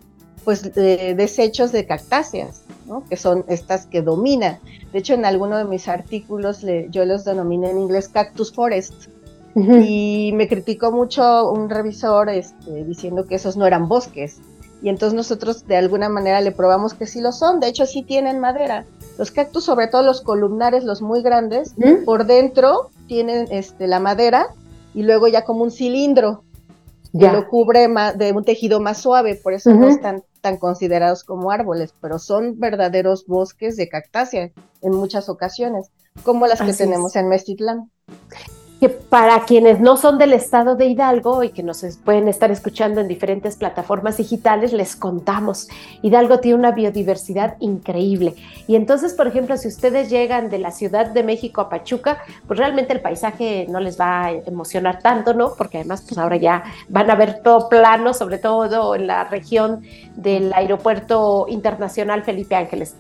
pues 0.44 0.74
desechos 0.74 1.72
de 1.72 1.86
cactáceas, 1.86 2.64
¿no? 2.86 3.06
que 3.06 3.16
son 3.16 3.46
estas 3.48 3.86
que 3.86 4.02
dominan. 4.02 4.60
De 4.92 5.00
hecho, 5.00 5.14
en 5.14 5.24
alguno 5.24 5.58
de 5.58 5.64
mis 5.64 5.88
artículos 5.88 6.66
yo 6.90 7.06
los 7.06 7.24
denominé 7.24 7.70
en 7.70 7.80
inglés 7.80 8.10
cactus 8.10 8.54
forest. 8.54 8.94
Y 9.58 10.32
me 10.34 10.50
criticó 10.50 10.92
mucho 10.92 11.50
un 11.50 11.70
revisor 11.70 12.28
este, 12.28 12.84
diciendo 12.84 13.26
que 13.26 13.36
esos 13.36 13.56
no 13.56 13.66
eran 13.66 13.88
bosques, 13.88 14.42
y 14.86 14.90
entonces 14.90 15.16
nosotros 15.16 15.66
de 15.66 15.78
alguna 15.78 16.10
manera 16.10 16.42
le 16.42 16.52
probamos 16.52 16.94
que 16.94 17.08
sí 17.08 17.20
lo 17.20 17.32
son, 17.32 17.60
de 17.60 17.68
hecho 17.70 17.88
sí 17.88 18.04
tienen 18.04 18.40
madera. 18.40 18.86
Los 19.18 19.32
cactus, 19.32 19.64
sobre 19.64 19.88
todo 19.88 20.04
los 20.04 20.22
columnares, 20.22 20.84
los 20.84 21.02
muy 21.02 21.24
grandes, 21.24 21.74
por 22.06 22.28
dentro 22.28 22.92
tienen 23.08 23.48
este, 23.50 23.88
la 23.88 24.00
madera 24.00 24.50
y 24.94 25.02
luego 25.02 25.28
ya 25.28 25.44
como 25.44 25.64
un 25.64 25.72
cilindro 25.72 26.44
que 27.20 27.28
lo 27.28 27.48
cubre 27.48 27.88
de 28.16 28.32
un 28.32 28.44
tejido 28.44 28.80
más 28.80 29.00
suave, 29.00 29.34
por 29.42 29.54
eso 29.54 29.74
no 29.74 29.88
están 29.88 30.22
tan 30.42 30.58
considerados 30.58 31.24
como 31.24 31.50
árboles, 31.50 31.96
pero 32.00 32.20
son 32.20 32.60
verdaderos 32.60 33.26
bosques 33.26 33.78
de 33.78 33.90
cactácea 33.90 34.52
en 34.84 34.92
muchas 34.92 35.30
ocasiones, 35.30 35.90
como 36.22 36.46
las 36.46 36.62
que 36.62 36.74
tenemos 36.74 37.16
en 37.16 37.28
Mestitlán. 37.28 37.90
Que 38.86 38.90
para 38.90 39.46
quienes 39.46 39.80
no 39.80 39.98
son 39.98 40.20
del 40.20 40.32
estado 40.32 40.76
de 40.76 40.86
Hidalgo 40.86 41.44
y 41.44 41.50
que 41.50 41.64
nos 41.64 41.84
pueden 42.04 42.28
estar 42.28 42.52
escuchando 42.52 43.02
en 43.02 43.08
diferentes 43.08 43.56
plataformas 43.56 44.18
digitales, 44.18 44.74
les 44.74 44.96
contamos. 44.96 45.70
Hidalgo 46.04 46.40
tiene 46.40 46.60
una 46.60 46.70
biodiversidad 46.70 47.56
increíble. 47.62 48.36
Y 48.68 48.76
entonces, 48.76 49.14
por 49.14 49.26
ejemplo, 49.26 49.58
si 49.58 49.70
ustedes 49.70 50.12
llegan 50.12 50.52
de 50.52 50.60
la 50.60 50.70
Ciudad 50.70 51.08
de 51.08 51.24
México 51.24 51.62
a 51.62 51.70
Pachuca, 51.70 52.20
pues 52.46 52.60
realmente 52.60 52.94
el 52.94 53.02
paisaje 53.02 53.66
no 53.70 53.80
les 53.80 54.00
va 54.00 54.26
a 54.26 54.32
emocionar 54.34 55.00
tanto, 55.00 55.34
¿no? 55.34 55.54
Porque 55.58 55.80
además, 55.80 56.04
pues 56.08 56.20
ahora 56.20 56.36
ya 56.36 56.64
van 56.88 57.10
a 57.10 57.16
ver 57.16 57.42
todo 57.42 57.70
plano, 57.70 58.14
sobre 58.14 58.38
todo 58.38 58.94
en 58.94 59.08
la 59.08 59.24
región 59.24 59.82
del 60.16 60.54
Aeropuerto 60.54 61.48
Internacional 61.50 62.22
Felipe 62.22 62.56
Ángeles. 62.56 62.96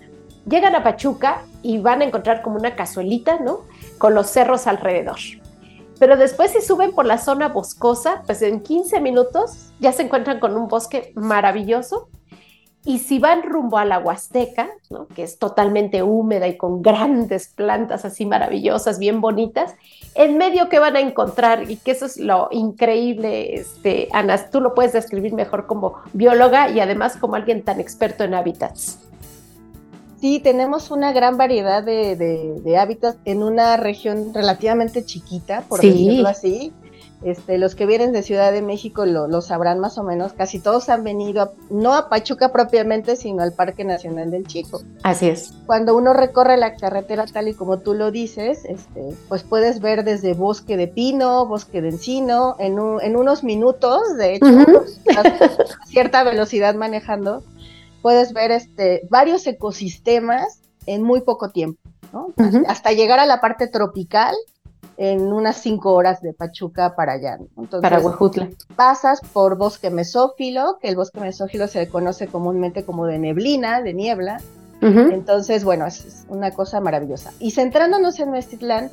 Llegan 0.49 0.73
a 0.73 0.83
Pachuca 0.83 1.43
y 1.61 1.77
van 1.77 2.01
a 2.01 2.05
encontrar 2.05 2.41
como 2.41 2.55
una 2.55 2.75
cazuelita, 2.75 3.37
¿no? 3.39 3.59
Con 3.99 4.15
los 4.15 4.31
cerros 4.31 4.65
alrededor 4.65 5.19
pero 5.99 6.17
después 6.17 6.51
si 6.51 6.61
suben 6.61 6.91
por 6.93 7.05
la 7.05 7.17
zona 7.17 7.49
boscosa, 7.49 8.23
pues 8.25 8.41
en 8.41 8.61
15 8.61 8.99
minutos 9.01 9.71
ya 9.79 9.91
se 9.91 10.03
encuentran 10.03 10.39
con 10.39 10.55
un 10.55 10.67
bosque 10.67 11.13
maravilloso. 11.15 12.09
Y 12.87 12.99
si 12.99 13.17
van 13.17 13.41
rumbo 13.41 13.79
a 13.79 13.85
la 13.85 13.97
Huasteca, 13.97 14.69
¿no? 14.91 15.07
que 15.07 15.23
es 15.23 15.39
totalmente 15.39 16.03
húmeda 16.03 16.47
y 16.47 16.55
con 16.55 16.83
grandes 16.83 17.47
plantas 17.47 18.05
así 18.05 18.27
maravillosas, 18.27 18.99
bien 18.99 19.21
bonitas, 19.21 19.73
en 20.13 20.37
medio 20.37 20.69
que 20.69 20.77
van 20.77 20.95
a 20.95 20.99
encontrar, 20.99 21.69
y 21.69 21.77
que 21.77 21.91
eso 21.91 22.05
es 22.05 22.17
lo 22.17 22.47
increíble, 22.51 23.55
este, 23.55 24.07
Ana, 24.13 24.51
tú 24.51 24.61
lo 24.61 24.75
puedes 24.75 24.93
describir 24.93 25.33
mejor 25.33 25.65
como 25.65 25.95
bióloga 26.13 26.69
y 26.69 26.79
además 26.79 27.17
como 27.17 27.33
alguien 27.33 27.63
tan 27.63 27.79
experto 27.79 28.23
en 28.23 28.35
hábitats. 28.35 28.99
Sí, 30.25 30.39
tenemos 30.39 30.89
una 30.89 31.13
gran 31.13 31.37
variedad 31.37 31.83
de, 31.83 32.77
hábitats 32.79 33.19
en 33.25 33.43
una 33.43 33.77
región 33.77 34.33
relativamente 34.33 35.05
chiquita, 35.05 35.63
por 35.69 35.81
decirlo 35.81 36.27
así. 36.27 36.73
Este, 37.23 37.59
los 37.59 37.75
que 37.75 37.85
vienen 37.85 38.11
de 38.11 38.23
Ciudad 38.23 38.51
de 38.51 38.63
México 38.63 39.05
lo, 39.05 39.41
sabrán 39.41 39.79
más 39.79 39.99
o 39.99 40.03
menos, 40.03 40.33
casi 40.33 40.59
todos 40.59 40.89
han 40.89 41.03
venido, 41.03 41.53
no 41.69 41.93
a 41.93 42.09
Pachuca 42.09 42.51
propiamente, 42.51 43.15
sino 43.15 43.43
al 43.43 43.53
Parque 43.53 43.83
Nacional 43.83 44.31
del 44.31 44.47
Chico. 44.47 44.81
Así 45.03 45.27
es. 45.27 45.53
Cuando 45.67 45.95
uno 45.95 46.11
recorre 46.11 46.57
la 46.57 46.75
carretera 46.75 47.25
tal 47.27 47.47
y 47.47 47.53
como 47.53 47.77
tú 47.77 47.93
lo 47.93 48.09
dices, 48.09 48.65
este, 48.65 49.15
pues 49.29 49.43
puedes 49.43 49.79
ver 49.79 50.03
desde 50.03 50.33
bosque 50.33 50.75
de 50.75 50.87
pino, 50.87 51.45
bosque 51.45 51.83
de 51.83 51.89
encino, 51.89 52.55
en, 52.57 52.79
en 53.01 53.15
unos 53.15 53.43
minutos, 53.43 54.17
de 54.17 54.37
hecho, 54.37 54.85
a 55.15 55.85
cierta 55.85 56.23
velocidad 56.23 56.73
manejando, 56.73 57.43
puedes 58.05 58.33
ver 58.33 58.51
este, 58.51 59.01
varios 59.09 59.47
ecosistemas 59.47 60.61
en 60.85 61.01
muy 61.01 61.21
poco 61.21 61.49
tiempo, 61.49 61.81
hasta 62.67 62.91
llegar 62.91 63.17
a 63.17 63.25
la 63.25 63.41
parte 63.41 63.67
tropical 63.67 64.35
en 64.95 65.33
unas 65.33 65.57
cinco 65.57 65.93
horas 65.93 66.21
de 66.21 66.31
Pachuca 66.31 66.95
para 66.95 67.13
allá. 67.13 67.39
para 67.81 67.99
Huejutla. 67.99 68.49
Pasas 68.75 69.21
por 69.33 69.57
bosque 69.57 69.89
mesófilo, 69.89 70.77
que 70.79 70.89
el 70.89 70.95
bosque 70.95 71.19
mesófilo 71.19 71.67
se 71.67 71.89
conoce 71.89 72.27
comúnmente 72.27 72.85
como 72.85 73.07
de 73.07 73.17
neblina, 73.17 73.81
de 73.81 73.95
niebla. 73.95 74.39
Entonces, 74.81 75.63
bueno, 75.63 75.87
es, 75.87 76.27
una 76.29 76.51
cosa 76.51 76.79
maravillosa. 76.81 77.33
Y 77.39 77.51
centrándonos 77.53 78.19
en 78.19 78.29
Mestitlán, 78.29 78.91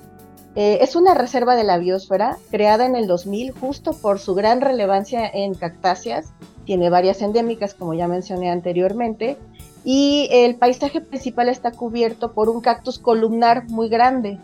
eh, 0.55 0.79
es 0.81 0.97
una 0.97 1.13
reserva 1.13 1.55
de 1.55 1.65
la 1.65 1.77
biosfera 1.77 2.39
creada 2.51 2.87
en 2.87 2.97
el 2.97 3.07
2000 3.07 3.53
justo 3.53 3.93
por 3.93 4.19
su 4.21 4.35
gran 4.35 4.63
relevancia 4.63 5.29
en 5.29 5.53
cactáceas. 5.53 6.33
Tiene 6.65 6.91
varias 6.91 7.23
endémicas, 7.23 7.75
como 7.75 7.95
ya 7.95 8.09
mencioné 8.09 8.51
anteriormente, 8.51 9.37
y 9.85 10.29
el 10.31 10.57
paisaje 10.57 11.01
principal 11.01 11.49
está 11.49 11.73
cubierto 11.73 12.33
por 12.33 12.49
un 12.49 12.61
cactus 12.61 12.99
columnar 12.99 13.69
muy 13.69 13.89
grande. 13.89 14.39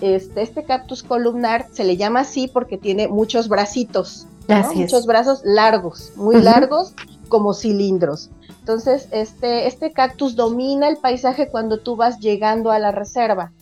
Este, 0.00 0.42
este 0.42 0.64
cactus 0.64 1.02
columnar 1.02 1.66
se 1.72 1.84
le 1.84 1.96
llama 1.96 2.20
así 2.20 2.48
porque 2.48 2.76
tiene 2.76 3.08
muchos 3.08 3.48
bracitos, 3.48 4.26
muchos 4.74 5.06
brazos 5.06 5.40
largos, 5.44 6.12
muy 6.16 6.40
largos, 6.40 6.94
como 7.28 7.54
cilindros. 7.54 8.30
Entonces, 8.60 9.08
este, 9.10 9.66
este 9.66 9.92
cactus 9.92 10.36
domina 10.36 10.88
el 10.88 10.98
paisaje 10.98 11.48
cuando 11.48 11.78
tú 11.78 11.96
vas 11.96 12.18
llegando 12.20 12.70
a 12.70 12.78
la 12.78 12.92
reserva 12.92 13.52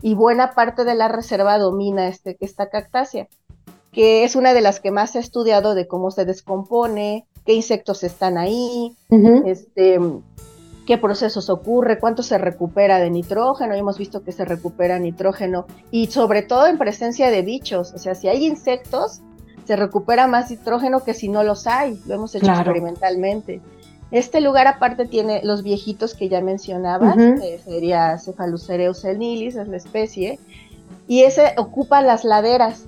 y 0.00 0.14
buena 0.14 0.54
parte 0.54 0.84
de 0.84 0.94
la 0.94 1.08
reserva 1.08 1.58
domina 1.58 2.08
este, 2.08 2.36
esta 2.40 2.68
cactácea, 2.68 3.28
que 3.90 4.24
es 4.24 4.36
una 4.36 4.54
de 4.54 4.60
las 4.60 4.80
que 4.80 4.90
más 4.90 5.16
he 5.16 5.18
estudiado 5.18 5.74
de 5.74 5.86
cómo 5.86 6.10
se 6.10 6.24
descompone, 6.24 7.26
qué 7.44 7.54
insectos 7.54 8.04
están 8.04 8.38
ahí, 8.38 8.96
este, 9.44 9.98
qué 10.86 10.98
procesos 10.98 11.50
ocurre, 11.50 11.98
cuánto 11.98 12.22
se 12.22 12.38
recupera 12.38 12.98
de 12.98 13.10
nitrógeno, 13.10 13.74
y 13.74 13.78
hemos 13.78 13.98
visto 13.98 14.22
que 14.22 14.32
se 14.32 14.44
recupera 14.44 14.98
nitrógeno 14.98 15.66
y 15.90 16.06
sobre 16.06 16.42
todo 16.42 16.66
en 16.66 16.78
presencia 16.78 17.30
de 17.30 17.42
bichos, 17.42 17.92
o 17.94 17.98
sea, 17.98 18.14
si 18.14 18.28
hay 18.28 18.46
insectos, 18.46 19.20
se 19.66 19.76
recupera 19.76 20.26
más 20.26 20.50
nitrógeno 20.50 21.04
que 21.04 21.14
si 21.14 21.28
no 21.28 21.42
los 21.42 21.66
hay, 21.66 22.00
lo 22.06 22.14
hemos 22.14 22.34
hecho 22.34 22.50
experimentalmente. 22.50 23.60
Este 24.10 24.40
lugar 24.40 24.66
aparte 24.66 25.06
tiene 25.06 25.40
los 25.42 25.62
viejitos 25.62 26.14
que 26.14 26.28
ya 26.28 26.40
mencionabas, 26.40 27.16
que 27.16 27.58
sería 27.64 28.18
senilis, 28.18 29.56
es 29.56 29.68
la 29.68 29.76
especie, 29.76 30.38
y 31.08 31.22
ese 31.22 31.54
ocupa 31.56 32.00
las 32.02 32.24
laderas 32.24 32.84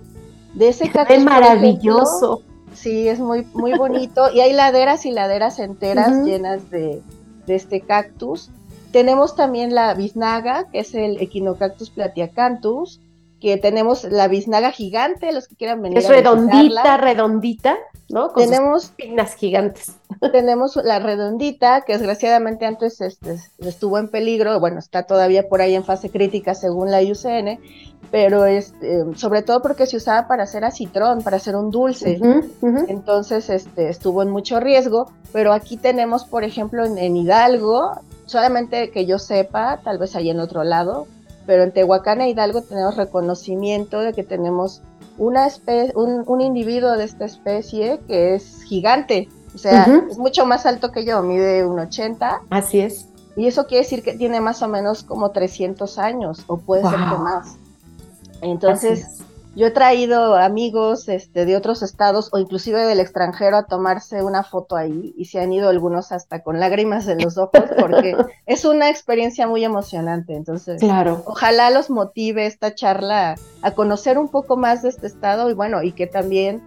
de 0.54 0.68
ese 0.68 0.90
cactus. 0.90 1.16
Es 1.16 1.24
maravilloso. 1.24 2.42
Sí, 2.76 3.08
es 3.08 3.18
muy, 3.18 3.46
muy 3.54 3.76
bonito, 3.76 4.30
y 4.32 4.40
hay 4.40 4.52
laderas 4.52 5.06
y 5.06 5.10
laderas 5.10 5.58
enteras 5.58 6.24
llenas 6.24 6.70
de, 6.70 7.02
este 7.46 7.80
cactus. 7.80 8.50
Tenemos 8.92 9.36
también 9.36 9.74
la 9.74 9.94
biznaga, 9.94 10.68
que 10.70 10.80
es 10.80 10.94
el 10.94 11.20
Echinocactus 11.20 11.90
platiacanthus, 11.90 13.00
que 13.40 13.56
tenemos 13.56 14.04
la 14.04 14.28
biznaga 14.28 14.72
gigante, 14.72 15.32
los 15.32 15.46
que 15.46 15.56
quieran 15.56 15.82
venir. 15.82 15.98
Es 15.98 16.08
redondita, 16.08 16.96
redondita, 16.96 17.76
¿no? 18.08 18.32
Con 18.32 18.44
tenemos 18.44 18.88
pinas 18.96 19.34
gigantes. 19.34 19.96
Tenemos 20.32 20.76
la 20.76 20.98
redondita, 20.98 21.82
que 21.82 21.94
desgraciadamente 21.94 22.66
antes 22.66 23.00
este, 23.00 23.36
estuvo 23.58 23.98
en 23.98 24.08
peligro, 24.08 24.58
bueno, 24.60 24.78
está 24.78 25.04
todavía 25.04 25.48
por 25.48 25.60
ahí 25.60 25.74
en 25.74 25.84
fase 25.84 26.10
crítica 26.10 26.54
según 26.54 26.90
la 26.90 27.02
IUCN, 27.02 27.58
pero 28.10 28.46
este, 28.46 29.04
sobre 29.16 29.42
todo 29.42 29.62
porque 29.62 29.86
se 29.86 29.96
usaba 29.96 30.28
para 30.28 30.44
hacer 30.44 30.64
acitrón, 30.64 31.22
para 31.22 31.36
hacer 31.36 31.56
un 31.56 31.70
dulce. 31.70 32.20
Entonces 32.88 33.50
este, 33.50 33.88
estuvo 33.88 34.22
en 34.22 34.30
mucho 34.30 34.60
riesgo, 34.60 35.10
pero 35.32 35.52
aquí 35.52 35.76
tenemos, 35.76 36.24
por 36.24 36.44
ejemplo, 36.44 36.84
en, 36.84 37.16
Hidalgo, 37.16 38.00
solamente 38.26 38.90
que 38.90 39.06
yo 39.06 39.18
sepa, 39.18 39.80
tal 39.82 39.98
vez 39.98 40.16
ahí 40.16 40.30
en 40.30 40.40
otro 40.40 40.64
lado, 40.64 41.06
pero 41.46 41.62
en 41.62 41.72
Tehuacán 41.72 42.20
e 42.20 42.30
Hidalgo 42.30 42.62
tenemos 42.62 42.96
reconocimiento 42.96 44.00
de 44.00 44.12
que 44.12 44.22
tenemos 44.22 44.82
una 45.18 45.48
un, 45.94 46.24
un, 46.26 46.40
individuo 46.40 46.92
de 46.92 47.04
esta 47.04 47.24
especie 47.24 48.00
que 48.06 48.34
es 48.34 48.62
gigante, 48.64 49.28
o 49.56 49.58
sea, 49.58 49.86
es 50.10 50.18
mucho 50.18 50.44
más 50.44 50.66
alto 50.66 50.92
que 50.92 51.06
yo, 51.06 51.22
mide 51.22 51.64
un 51.64 51.78
80. 51.78 52.42
Así 52.50 52.80
es. 52.80 53.08
Y 53.36 53.46
eso 53.46 53.66
quiere 53.66 53.84
decir 53.84 54.02
que 54.02 54.12
tiene 54.12 54.38
más 54.42 54.60
o 54.60 54.68
menos 54.68 55.02
como 55.02 55.30
300 55.30 55.98
años, 55.98 56.44
o 56.46 56.58
puede 56.58 56.82
ser 56.82 56.92
que 56.92 57.18
más. 57.18 57.56
Entonces, 58.42 59.22
yo 59.54 59.66
he 59.66 59.70
traído 59.70 60.36
amigos 60.36 61.08
este, 61.08 61.46
de 61.46 61.56
otros 61.56 61.82
estados 61.82 62.28
o 62.32 62.38
inclusive 62.38 62.84
del 62.84 63.00
extranjero 63.00 63.56
a 63.56 63.62
tomarse 63.62 64.22
una 64.22 64.44
foto 64.44 64.76
ahí 64.76 65.14
y 65.16 65.24
se 65.24 65.40
han 65.40 65.50
ido 65.54 65.70
algunos 65.70 66.12
hasta 66.12 66.42
con 66.42 66.60
lágrimas 66.60 67.08
en 67.08 67.22
los 67.22 67.38
ojos 67.38 67.62
porque 67.80 68.14
es 68.46 68.66
una 68.66 68.90
experiencia 68.90 69.46
muy 69.46 69.64
emocionante. 69.64 70.36
Entonces, 70.36 70.80
claro. 70.80 71.22
ojalá 71.24 71.70
los 71.70 71.88
motive 71.88 72.44
esta 72.44 72.74
charla 72.74 73.36
a 73.62 73.70
conocer 73.70 74.18
un 74.18 74.28
poco 74.28 74.58
más 74.58 74.82
de 74.82 74.90
este 74.90 75.06
estado 75.06 75.48
y 75.48 75.54
bueno, 75.54 75.82
y 75.82 75.92
que 75.92 76.06
también 76.06 76.60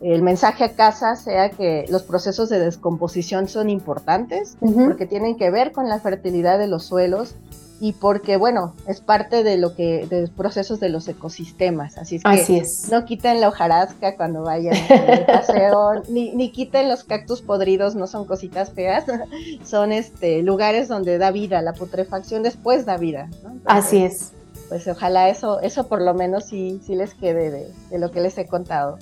el 0.00 0.22
mensaje 0.22 0.64
a 0.64 0.72
casa 0.72 1.14
sea 1.14 1.50
que 1.50 1.84
los 1.88 2.02
procesos 2.02 2.48
de 2.48 2.58
descomposición 2.58 3.48
son 3.48 3.68
importantes 3.68 4.56
porque 4.60 5.06
tienen 5.06 5.36
que 5.36 5.50
ver 5.50 5.72
con 5.72 5.88
la 5.88 6.00
fertilidad 6.00 6.58
de 6.58 6.68
los 6.68 6.84
suelos 6.84 7.34
y 7.82 7.94
porque, 7.94 8.36
bueno, 8.36 8.74
es 8.86 9.00
parte 9.00 9.42
de 9.42 9.56
lo 9.56 9.74
que, 9.74 10.06
de 10.06 10.22
los 10.22 10.30
procesos 10.30 10.80
de 10.80 10.90
los 10.90 11.08
ecosistemas. 11.08 11.96
Así 11.96 12.16
es 12.16 12.22
que 12.46 12.94
no 12.94 13.06
quiten 13.06 13.40
la 13.40 13.48
hojarasca 13.48 14.16
cuando 14.16 14.42
vayan 14.42 14.76
al 14.90 15.24
paseo, 15.24 16.02
ni, 16.08 16.32
ni 16.34 16.52
quiten 16.52 16.90
los 16.90 17.04
cactus 17.04 17.40
podridos, 17.40 17.94
no 17.94 18.06
son 18.06 18.26
cositas 18.26 18.70
feas, 18.72 19.04
son 19.64 19.92
este 19.92 20.42
lugares 20.42 20.88
donde 20.88 21.16
da 21.16 21.30
vida, 21.30 21.62
la 21.62 21.72
putrefacción 21.72 22.42
después 22.42 22.84
da 22.84 22.98
vida. 22.98 23.30
Así 23.64 24.04
es. 24.04 24.32
Pues 24.68 24.86
ojalá 24.86 25.30
eso, 25.30 25.60
eso 25.60 25.88
por 25.88 26.02
lo 26.02 26.12
menos 26.12 26.44
sí, 26.44 26.80
sí 26.84 26.94
les 26.94 27.14
quede 27.14 27.50
de, 27.50 27.72
de 27.90 27.98
lo 27.98 28.10
que 28.10 28.20
les 28.20 28.36
he 28.36 28.46
contado. 28.46 28.98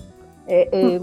Eh, 0.49 0.69
eh, 0.73 1.01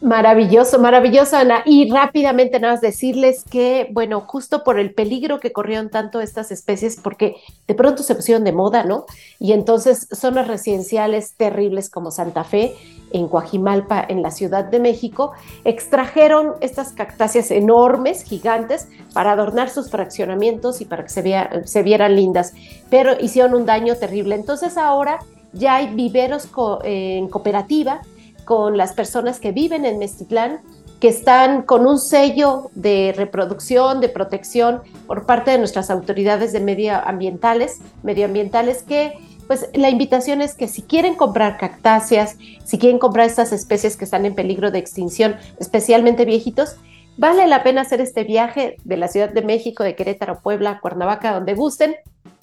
Maravilloso, 0.00 0.78
maravilloso, 0.78 1.36
Ana. 1.36 1.62
Y 1.64 1.90
rápidamente 1.90 2.60
nada 2.60 2.74
más 2.74 2.80
decirles 2.80 3.42
que, 3.42 3.88
bueno, 3.90 4.20
justo 4.20 4.62
por 4.62 4.78
el 4.78 4.94
peligro 4.94 5.40
que 5.40 5.50
corrieron 5.50 5.90
tanto 5.90 6.20
estas 6.20 6.52
especies, 6.52 7.00
porque 7.02 7.34
de 7.66 7.74
pronto 7.74 8.04
se 8.04 8.14
pusieron 8.14 8.44
de 8.44 8.52
moda, 8.52 8.84
¿no? 8.84 9.06
Y 9.40 9.52
entonces 9.52 10.06
zonas 10.12 10.46
residenciales 10.46 11.34
terribles 11.34 11.90
como 11.90 12.12
Santa 12.12 12.44
Fe, 12.44 12.76
en 13.10 13.26
Coajimalpa, 13.26 14.04
en 14.08 14.22
la 14.22 14.30
Ciudad 14.30 14.64
de 14.64 14.78
México, 14.78 15.32
extrajeron 15.64 16.52
estas 16.60 16.92
cactáceas 16.92 17.50
enormes, 17.50 18.22
gigantes, 18.22 18.88
para 19.12 19.32
adornar 19.32 19.68
sus 19.68 19.90
fraccionamientos 19.90 20.80
y 20.80 20.84
para 20.84 21.02
que 21.02 21.08
se, 21.08 21.48
se 21.64 21.82
vieran 21.82 22.14
lindas, 22.14 22.52
pero 22.88 23.18
hicieron 23.18 23.54
un 23.54 23.66
daño 23.66 23.96
terrible. 23.96 24.36
Entonces 24.36 24.76
ahora 24.76 25.18
ya 25.52 25.76
hay 25.76 25.92
viveros 25.92 26.48
en 26.84 27.28
cooperativa 27.28 28.02
con 28.48 28.78
las 28.78 28.94
personas 28.94 29.40
que 29.40 29.52
viven 29.52 29.84
en 29.84 29.98
Mestitlán 29.98 30.62
que 31.00 31.08
están 31.08 31.60
con 31.60 31.86
un 31.86 31.98
sello 31.98 32.70
de 32.74 33.12
reproducción, 33.14 34.00
de 34.00 34.08
protección 34.08 34.80
por 35.06 35.26
parte 35.26 35.50
de 35.50 35.58
nuestras 35.58 35.90
autoridades 35.90 36.54
de 36.54 36.60
medioambientales, 36.60 37.82
medioambientales 38.02 38.82
que 38.82 39.18
pues 39.48 39.68
la 39.74 39.90
invitación 39.90 40.40
es 40.40 40.54
que 40.54 40.66
si 40.66 40.80
quieren 40.80 41.14
comprar 41.14 41.58
cactáceas, 41.58 42.38
si 42.64 42.78
quieren 42.78 42.98
comprar 42.98 43.26
estas 43.26 43.52
especies 43.52 43.98
que 43.98 44.06
están 44.06 44.24
en 44.24 44.34
peligro 44.34 44.70
de 44.70 44.78
extinción, 44.78 45.36
especialmente 45.60 46.24
viejitos, 46.24 46.76
vale 47.18 47.46
la 47.48 47.62
pena 47.62 47.82
hacer 47.82 48.00
este 48.00 48.24
viaje 48.24 48.78
de 48.82 48.96
la 48.96 49.08
Ciudad 49.08 49.30
de 49.30 49.42
México, 49.42 49.84
de 49.84 49.94
Querétaro, 49.94 50.40
Puebla, 50.40 50.80
Cuernavaca, 50.80 51.34
donde 51.34 51.52
gusten, 51.52 51.96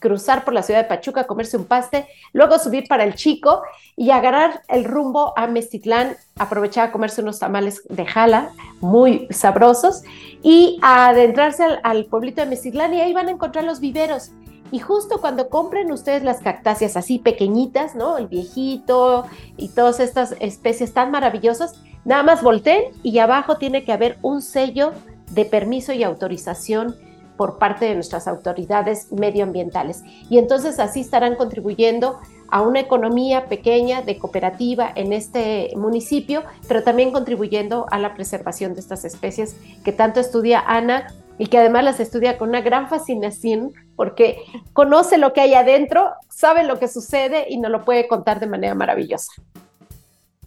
cruzar 0.06 0.46
por 0.46 0.54
la 0.54 0.62
ciudad 0.62 0.84
de 0.84 0.88
Pachuca, 0.88 1.26
comerse 1.26 1.58
un 1.58 1.66
paste, 1.66 2.06
luego 2.32 2.60
subir 2.60 2.88
para 2.88 3.04
el 3.04 3.16
Chico 3.16 3.64
y 3.96 4.12
agarrar 4.12 4.62
el 4.68 4.84
rumbo 4.84 5.34
a 5.36 5.48
Mestitlán, 5.48 6.16
aprovechar 6.38 6.90
a 6.90 6.92
comerse 6.92 7.24
unos 7.24 7.40
tamales 7.40 7.82
de 7.90 8.06
jala 8.06 8.52
muy 8.82 9.28
sabrosos 9.32 10.04
y 10.44 10.78
adentrarse 10.84 11.64
al, 11.64 11.80
al 11.82 12.06
pueblito 12.06 12.42
de 12.42 12.48
Mestitlán 12.48 12.94
y 12.94 13.02
ahí 13.02 13.14
van 13.14 13.30
a 13.30 13.32
encontrar 13.32 13.64
los 13.64 13.80
viveros. 13.80 14.30
Y 14.72 14.78
justo 14.78 15.20
cuando 15.22 15.50
compren 15.50 15.92
ustedes 15.92 16.22
las 16.22 16.40
cactáceas 16.40 16.96
así 16.98 17.18
pequeñitas, 17.18 17.96
¿no? 17.96 18.20
El 18.20 18.28
viejito 18.28 19.26
y 19.58 19.70
todas 19.70 20.00
estas 20.00 20.36
especies 20.40 20.94
tan 20.94 21.10
maravillosas, 21.10 21.82
nada 22.04 22.22
más 22.22 22.44
volteen 22.44 22.92
y 23.02 23.18
abajo 23.18 23.58
tiene 23.58 23.84
que 23.84 23.92
haber 23.92 24.20
un 24.22 24.44
sello 24.44 24.92
de 25.32 25.46
permiso 25.46 25.94
y 25.94 26.04
autorización 26.04 26.96
por 27.38 27.58
parte 27.58 27.86
de 27.86 27.96
nuestras 27.96 28.28
autoridades 28.28 29.12
medioambientales. 29.12 30.04
Y 30.30 30.38
entonces 30.38 30.80
así 30.80 31.02
estarán 31.02 31.36
contribuyendo 31.36 32.20
a 32.50 32.62
una 32.62 32.80
economía 32.80 33.46
pequeña 33.48 34.02
de 34.02 34.18
cooperativa 34.18 34.92
en 34.96 35.14
este 35.14 35.72
municipio, 35.76 36.44
pero 36.68 36.84
también 36.84 37.12
contribuyendo 37.12 37.88
a 37.92 38.00
la 38.00 38.14
preservación 38.14 38.74
de 38.74 38.82
estas 38.82 39.06
especies 39.06 39.58
que 39.84 39.92
tanto 39.92 40.20
estudia 40.20 40.64
Ana 40.66 41.08
y 41.38 41.48
que 41.48 41.58
además 41.58 41.84
las 41.84 42.00
estudia 42.00 42.38
con 42.38 42.50
una 42.50 42.62
gran 42.62 42.88
fascinación 42.88 43.74
porque 43.96 44.38
conoce 44.74 45.18
lo 45.18 45.34
que 45.34 45.42
hay 45.42 45.54
adentro, 45.54 46.12
sabe 46.30 46.64
lo 46.64 46.80
que 46.80 46.88
sucede 46.88 47.46
y 47.50 47.58
nos 47.58 47.72
lo 47.72 47.84
puede 47.84 48.08
contar 48.08 48.40
de 48.40 48.48
manera 48.48 48.76
maravillosa. 48.76 49.32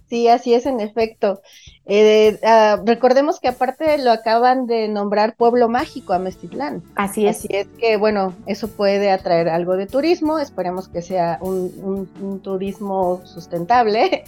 Sí, 0.09 0.29
así 0.29 0.55
es 0.55 0.64
en 0.64 0.81
efecto. 0.81 1.42
Eh, 1.85 2.38
ah, 2.42 2.81
recordemos 2.85 3.40
que 3.40 3.49
aparte 3.49 3.99
lo 3.99 4.11
acaban 4.11 4.66
de 4.66 4.88
nombrar 4.88 5.37
pueblo 5.37 5.68
mágico 5.68 6.14
a 6.14 6.18
Mestitlán. 6.18 6.83
Así 6.97 7.27
es. 7.27 7.38
Así 7.38 7.49
es 7.51 7.66
que, 7.79 7.97
bueno, 7.97 8.35
eso 8.47 8.68
puede 8.68 9.11
atraer 9.11 9.49
algo 9.49 9.77
de 9.77 9.87
turismo. 9.87 10.38
Esperemos 10.38 10.88
que 10.88 11.03
sea 11.03 11.38
un, 11.42 12.40
turismo 12.42 13.21
sustentable. 13.25 14.25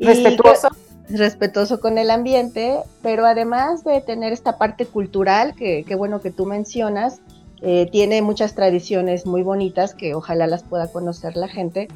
Respetuoso. 0.00 0.68
respetuoso 1.08 1.80
con 1.80 1.98
el 1.98 2.10
ambiente, 2.10 2.78
pero 3.02 3.26
además 3.26 3.84
de 3.84 4.00
tener 4.00 4.32
esta 4.32 4.58
parte 4.58 4.86
cultural, 4.86 5.54
que, 5.54 5.84
que 5.84 5.94
bueno 5.94 6.20
que 6.20 6.30
tú 6.30 6.46
mencionas, 6.46 7.20
eh, 7.62 7.88
tiene 7.92 8.22
muchas 8.22 8.54
tradiciones 8.54 9.26
muy 9.26 9.42
bonitas 9.42 9.94
que 9.94 10.14
ojalá 10.14 10.46
las 10.46 10.62
pueda 10.62 10.90
conocer 10.90 11.36
la 11.36 11.48
gente. 11.48 11.88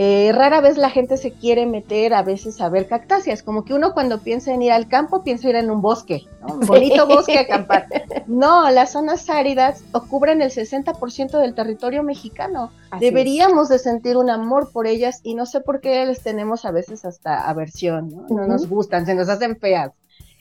Eh, 0.00 0.30
rara 0.32 0.60
vez 0.60 0.76
la 0.78 0.90
gente 0.90 1.16
se 1.16 1.32
quiere 1.32 1.66
meter 1.66 2.14
a 2.14 2.22
veces 2.22 2.60
a 2.60 2.68
ver 2.68 2.86
cactáceas, 2.86 3.42
como 3.42 3.64
que 3.64 3.74
uno 3.74 3.94
cuando 3.94 4.20
piensa 4.20 4.54
en 4.54 4.62
ir 4.62 4.70
al 4.70 4.86
campo 4.86 5.24
piensa 5.24 5.48
ir 5.48 5.56
en 5.56 5.72
un 5.72 5.82
bosque, 5.82 6.22
un 6.48 6.60
bonito 6.60 7.04
bosque 7.08 7.36
a 7.36 7.40
acampar. 7.40 7.88
No, 8.28 8.70
las 8.70 8.92
zonas 8.92 9.28
áridas 9.28 9.82
cubren 10.08 10.40
el 10.40 10.50
60% 10.50 11.40
del 11.40 11.54
territorio 11.54 12.04
mexicano. 12.04 12.70
Deberíamos 13.00 13.68
de 13.68 13.80
sentir 13.80 14.16
un 14.16 14.30
amor 14.30 14.70
por 14.70 14.86
ellas 14.86 15.18
y 15.24 15.34
no 15.34 15.46
sé 15.46 15.60
por 15.60 15.80
qué 15.80 16.06
les 16.06 16.22
tenemos 16.22 16.64
a 16.64 16.70
veces 16.70 17.04
hasta 17.04 17.48
aversión, 17.48 18.24
no, 18.30 18.46
nos 18.46 18.68
gustan, 18.68 19.04
se 19.04 19.16
nos 19.16 19.28
hacen 19.28 19.58
feas. 19.58 19.90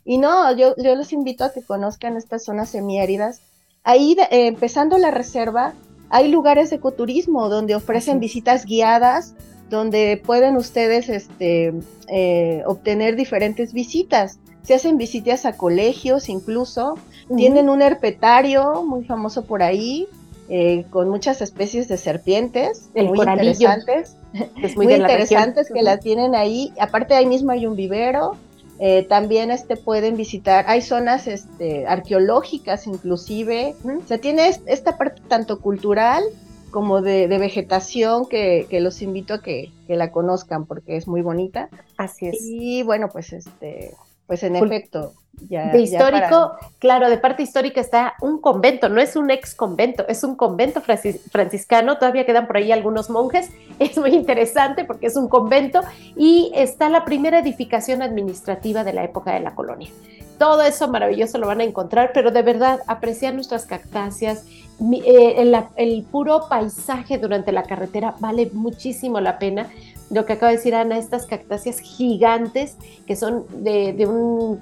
Y 0.06 0.20
no, 0.20 0.56
yo, 0.56 0.76
yo 0.78 0.96
los 0.96 1.12
invito 1.12 1.44
a 1.44 1.52
que 1.52 1.64
conozcan 1.64 2.16
estas 2.16 2.46
zonas 2.46 2.70
semiáridas. 2.70 3.42
Ahí, 3.84 4.16
eh, 4.30 4.48
empezando 4.48 5.00
la 5.00 5.10
reserva, 5.10 5.74
hay 6.10 6.30
lugares 6.30 6.70
de 6.70 6.78
ecoturismo 6.78 7.50
donde 7.50 7.76
ofrecen 7.76 8.20
visitas 8.20 8.66
guiadas, 8.66 9.36
donde 9.70 10.22
pueden 10.24 10.56
ustedes 10.56 11.10
este, 11.10 11.74
eh, 12.08 12.64
obtener 12.66 13.16
diferentes 13.16 13.74
visitas. 13.74 14.40
Se 14.64 14.74
hacen 14.74 14.98
visitas 14.98 15.46
a 15.46 15.58
colegios 15.58 16.30
incluso. 16.30 16.96
Tienen 17.36 17.70
un 17.70 17.82
herpetario 17.82 18.84
muy 18.84 19.04
famoso 19.04 19.44
por 19.44 19.64
ahí, 19.64 20.08
eh, 20.50 20.86
con 20.90 21.10
muchas 21.10 21.42
especies 21.42 21.90
de 21.90 21.98
serpientes 21.98 22.90
muy 22.96 23.20
interesantes. 23.20 24.16
Es 24.62 24.76
muy, 24.76 24.94
interesantes 24.94 25.70
que 25.74 25.82
las 25.82 26.00
tienen 26.00 26.36
ahí. 26.36 26.72
Aparte 26.80 27.16
ahí 27.16 27.26
mismo 27.26 27.52
hay 27.52 27.66
un 27.66 27.76
vivero. 27.76 28.36
Eh, 28.80 29.04
también 29.10 29.50
este, 29.50 29.76
pueden 29.76 30.18
visitar, 30.18 30.66
hay 30.68 30.82
zonas 30.82 31.28
este, 31.28 31.88
arqueológicas 31.88 32.86
inclusive, 32.86 33.76
o 33.84 34.08
sea, 34.08 34.20
tiene 34.20 34.50
esta 34.68 34.98
parte 34.98 35.22
tanto 35.28 35.62
cultural 35.62 36.24
como 36.70 37.02
de, 37.02 37.28
vegetación 37.28 38.28
que, 38.28 38.68
los 38.80 39.02
invito 39.02 39.36
a 39.36 39.42
que, 39.42 39.72
la 39.88 40.12
conozcan 40.12 40.66
porque 40.66 40.96
es 40.96 41.08
muy 41.08 41.22
bonita. 41.22 41.70
Así 41.98 42.28
es. 42.28 42.38
Y 42.40 42.84
bueno, 42.84 43.10
pues 43.10 43.34
este, 43.34 43.96
pues 44.28 44.44
en 44.44 44.58
efecto, 44.58 45.14
de 45.40 45.82
histórico, 45.82 46.54
claro, 46.80 47.10
de 47.10 47.18
parte 47.18 47.44
histórica 47.44 47.80
está 47.80 48.16
un 48.22 48.42
convento, 48.42 48.90
no 48.90 49.00
es 49.00 49.16
un 49.16 49.30
ex 49.30 49.54
convento, 49.56 50.06
es 50.08 50.24
un 50.24 50.36
convento 50.36 50.82
franciscano, 50.82 51.98
todavía 51.98 52.26
quedan 52.26 52.48
por 52.48 52.58
ahí 52.58 52.72
algunos 52.72 53.10
monjes, 53.10 53.52
es 53.80 53.98
muy 53.98 54.12
interesante 54.12 54.84
porque 54.84 55.08
es 55.08 55.16
un 55.16 55.30
convento 55.30 55.82
y 56.16 56.52
está 56.56 56.90
la 56.90 57.06
primera 57.06 57.40
edificación 57.40 58.02
administrativa 58.02 58.84
de 58.84 58.94
la 58.94 59.04
época 59.04 59.34
de 59.34 59.40
la 59.40 59.56
colonia. 59.56 59.90
Todo 60.38 60.62
eso 60.64 60.88
maravilloso 60.88 61.38
lo 61.38 61.48
van 61.48 61.62
a 61.62 61.64
encontrar, 61.64 62.12
pero 62.14 62.32
de 62.32 62.42
verdad 62.42 62.82
apreciar 62.88 63.34
nuestras 63.34 63.66
cactáceas, 63.66 64.46
eh, 64.80 65.36
el, 65.38 65.56
el 65.76 66.04
puro 66.04 66.48
paisaje 66.48 67.18
durante 67.18 67.52
la 67.52 67.64
carretera 67.64 68.16
vale 68.20 68.50
muchísimo 68.54 69.20
la 69.20 69.40
pena 69.40 69.68
lo 70.10 70.26
que 70.26 70.34
acaba 70.34 70.52
de 70.52 70.58
decir 70.58 70.76
Ana, 70.76 70.98
estas 70.98 71.26
cactáceas 71.26 71.80
gigantes 71.80 72.78
que 73.06 73.16
son 73.16 73.46
de, 73.64 73.94
de, 73.94 74.08
un 74.08 74.62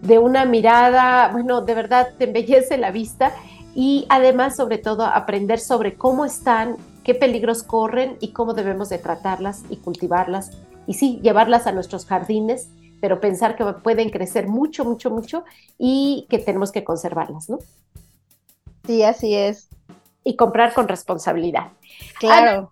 de 0.00 0.18
una 0.18 0.44
mirada, 0.44 1.28
bueno, 1.28 1.60
de 1.60 1.74
verdad 1.74 2.08
te 2.18 2.24
embellece 2.24 2.78
la 2.78 2.90
vista 2.90 3.32
y 3.74 4.06
además 4.08 4.56
sobre 4.56 4.78
todo 4.78 5.04
aprender 5.04 5.60
sobre 5.60 5.94
cómo 5.94 6.24
están, 6.24 6.76
qué 7.04 7.14
peligros 7.14 7.62
corren 7.62 8.16
y 8.20 8.28
cómo 8.32 8.54
debemos 8.54 8.88
de 8.88 8.98
tratarlas 8.98 9.62
y 9.70 9.76
cultivarlas 9.76 10.50
y 10.86 10.94
sí, 10.94 11.20
llevarlas 11.22 11.66
a 11.66 11.72
nuestros 11.72 12.06
jardines, 12.06 12.68
pero 13.00 13.20
pensar 13.20 13.56
que 13.56 13.64
pueden 13.64 14.10
crecer 14.10 14.48
mucho, 14.48 14.84
mucho, 14.84 15.10
mucho 15.10 15.44
y 15.78 16.26
que 16.28 16.38
tenemos 16.38 16.72
que 16.72 16.84
conservarlas, 16.84 17.48
¿no? 17.48 17.58
Sí, 18.84 19.02
así 19.02 19.34
es. 19.34 19.68
Y 20.24 20.36
comprar 20.36 20.72
con 20.72 20.88
responsabilidad. 20.88 21.68
Claro. 22.18 22.68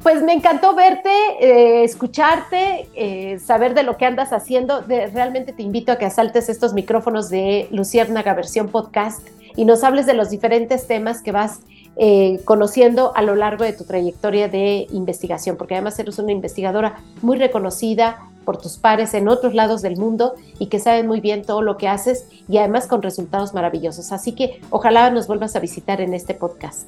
Pues 0.00 0.22
me 0.22 0.32
encantó 0.32 0.76
verte, 0.76 1.10
eh, 1.40 1.82
escucharte, 1.82 2.88
eh, 2.94 3.40
saber 3.40 3.74
de 3.74 3.82
lo 3.82 3.96
que 3.96 4.06
andas 4.06 4.32
haciendo. 4.32 4.80
realmente 4.82 5.52
te 5.52 5.64
invito 5.64 5.90
a 5.90 5.96
que 5.96 6.04
asaltes 6.04 6.48
estos 6.48 6.72
micrófonos 6.72 7.28
de 7.30 7.66
Luciérnaga 7.72 8.32
versión 8.32 8.68
podcast 8.68 9.26
y 9.56 9.64
nos 9.64 9.82
hables 9.82 10.06
de 10.06 10.14
los 10.14 10.30
diferentes 10.30 10.86
temas 10.86 11.20
que 11.20 11.32
vas 11.32 11.60
eh, 11.96 12.40
conociendo 12.44 13.12
a 13.16 13.22
lo 13.22 13.34
largo 13.34 13.64
de 13.64 13.72
tu 13.72 13.82
trayectoria 13.82 14.46
de 14.46 14.86
investigación, 14.92 15.56
porque 15.56 15.74
además 15.74 15.98
eres 15.98 16.20
una 16.20 16.30
investigadora 16.30 17.02
muy 17.20 17.36
reconocida 17.36 18.30
por 18.44 18.56
tus 18.56 18.76
pares 18.76 19.14
en 19.14 19.28
otros 19.28 19.52
lados 19.52 19.82
del 19.82 19.96
mundo 19.96 20.36
y 20.60 20.68
que 20.68 20.78
saben 20.78 21.08
muy 21.08 21.20
bien 21.20 21.42
todo 21.42 21.60
lo 21.60 21.76
que 21.76 21.88
haces 21.88 22.28
y 22.48 22.58
además 22.58 22.86
con 22.86 23.02
resultados 23.02 23.52
maravillosos. 23.52 24.12
Así 24.12 24.30
que 24.30 24.60
ojalá 24.70 25.10
nos 25.10 25.26
vuelvas 25.26 25.56
a 25.56 25.60
visitar 25.60 26.00
en 26.00 26.14
este 26.14 26.34
podcast. 26.34 26.86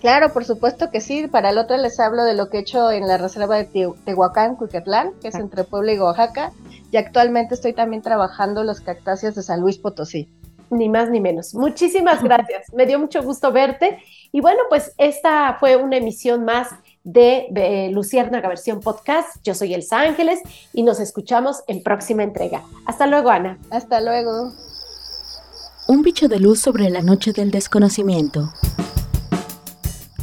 Claro, 0.00 0.32
por 0.32 0.44
supuesto 0.44 0.90
que 0.90 1.00
sí. 1.00 1.26
Para 1.28 1.50
el 1.50 1.58
otro 1.58 1.76
les 1.76 2.00
hablo 2.00 2.24
de 2.24 2.34
lo 2.34 2.48
que 2.48 2.58
he 2.58 2.60
hecho 2.60 2.90
en 2.90 3.06
la 3.06 3.18
reserva 3.18 3.56
de 3.56 3.92
Tehuacán, 4.04 4.56
Cuicatlán, 4.56 5.12
que 5.20 5.28
es 5.28 5.34
entre 5.34 5.64
Puebla 5.64 5.92
y 5.92 5.98
Oaxaca. 5.98 6.52
Y 6.90 6.96
actualmente 6.96 7.54
estoy 7.54 7.74
también 7.74 8.02
trabajando 8.02 8.64
los 8.64 8.80
cactáceas 8.80 9.34
de 9.34 9.42
San 9.42 9.60
Luis 9.60 9.78
Potosí. 9.78 10.28
Ni 10.70 10.88
más 10.88 11.10
ni 11.10 11.20
menos. 11.20 11.54
Muchísimas 11.54 12.22
gracias. 12.24 12.72
Me 12.72 12.86
dio 12.86 12.98
mucho 12.98 13.22
gusto 13.22 13.52
verte. 13.52 13.98
Y 14.32 14.40
bueno, 14.40 14.60
pues 14.70 14.94
esta 14.96 15.58
fue 15.60 15.76
una 15.76 15.98
emisión 15.98 16.46
más 16.46 16.68
de, 17.04 17.48
de 17.50 17.90
Luciérnaga 17.90 18.48
versión 18.48 18.80
podcast. 18.80 19.36
Yo 19.44 19.54
soy 19.54 19.74
Elsa 19.74 20.00
Ángeles 20.00 20.40
y 20.72 20.82
nos 20.82 20.98
escuchamos 20.98 21.62
en 21.66 21.82
próxima 21.82 22.22
entrega. 22.22 22.62
Hasta 22.86 23.06
luego, 23.06 23.28
Ana. 23.28 23.58
Hasta 23.70 24.00
luego. 24.00 24.52
Un 25.88 26.02
bicho 26.02 26.28
de 26.28 26.38
luz 26.38 26.60
sobre 26.60 26.88
la 26.88 27.02
noche 27.02 27.32
del 27.32 27.50
desconocimiento 27.50 28.50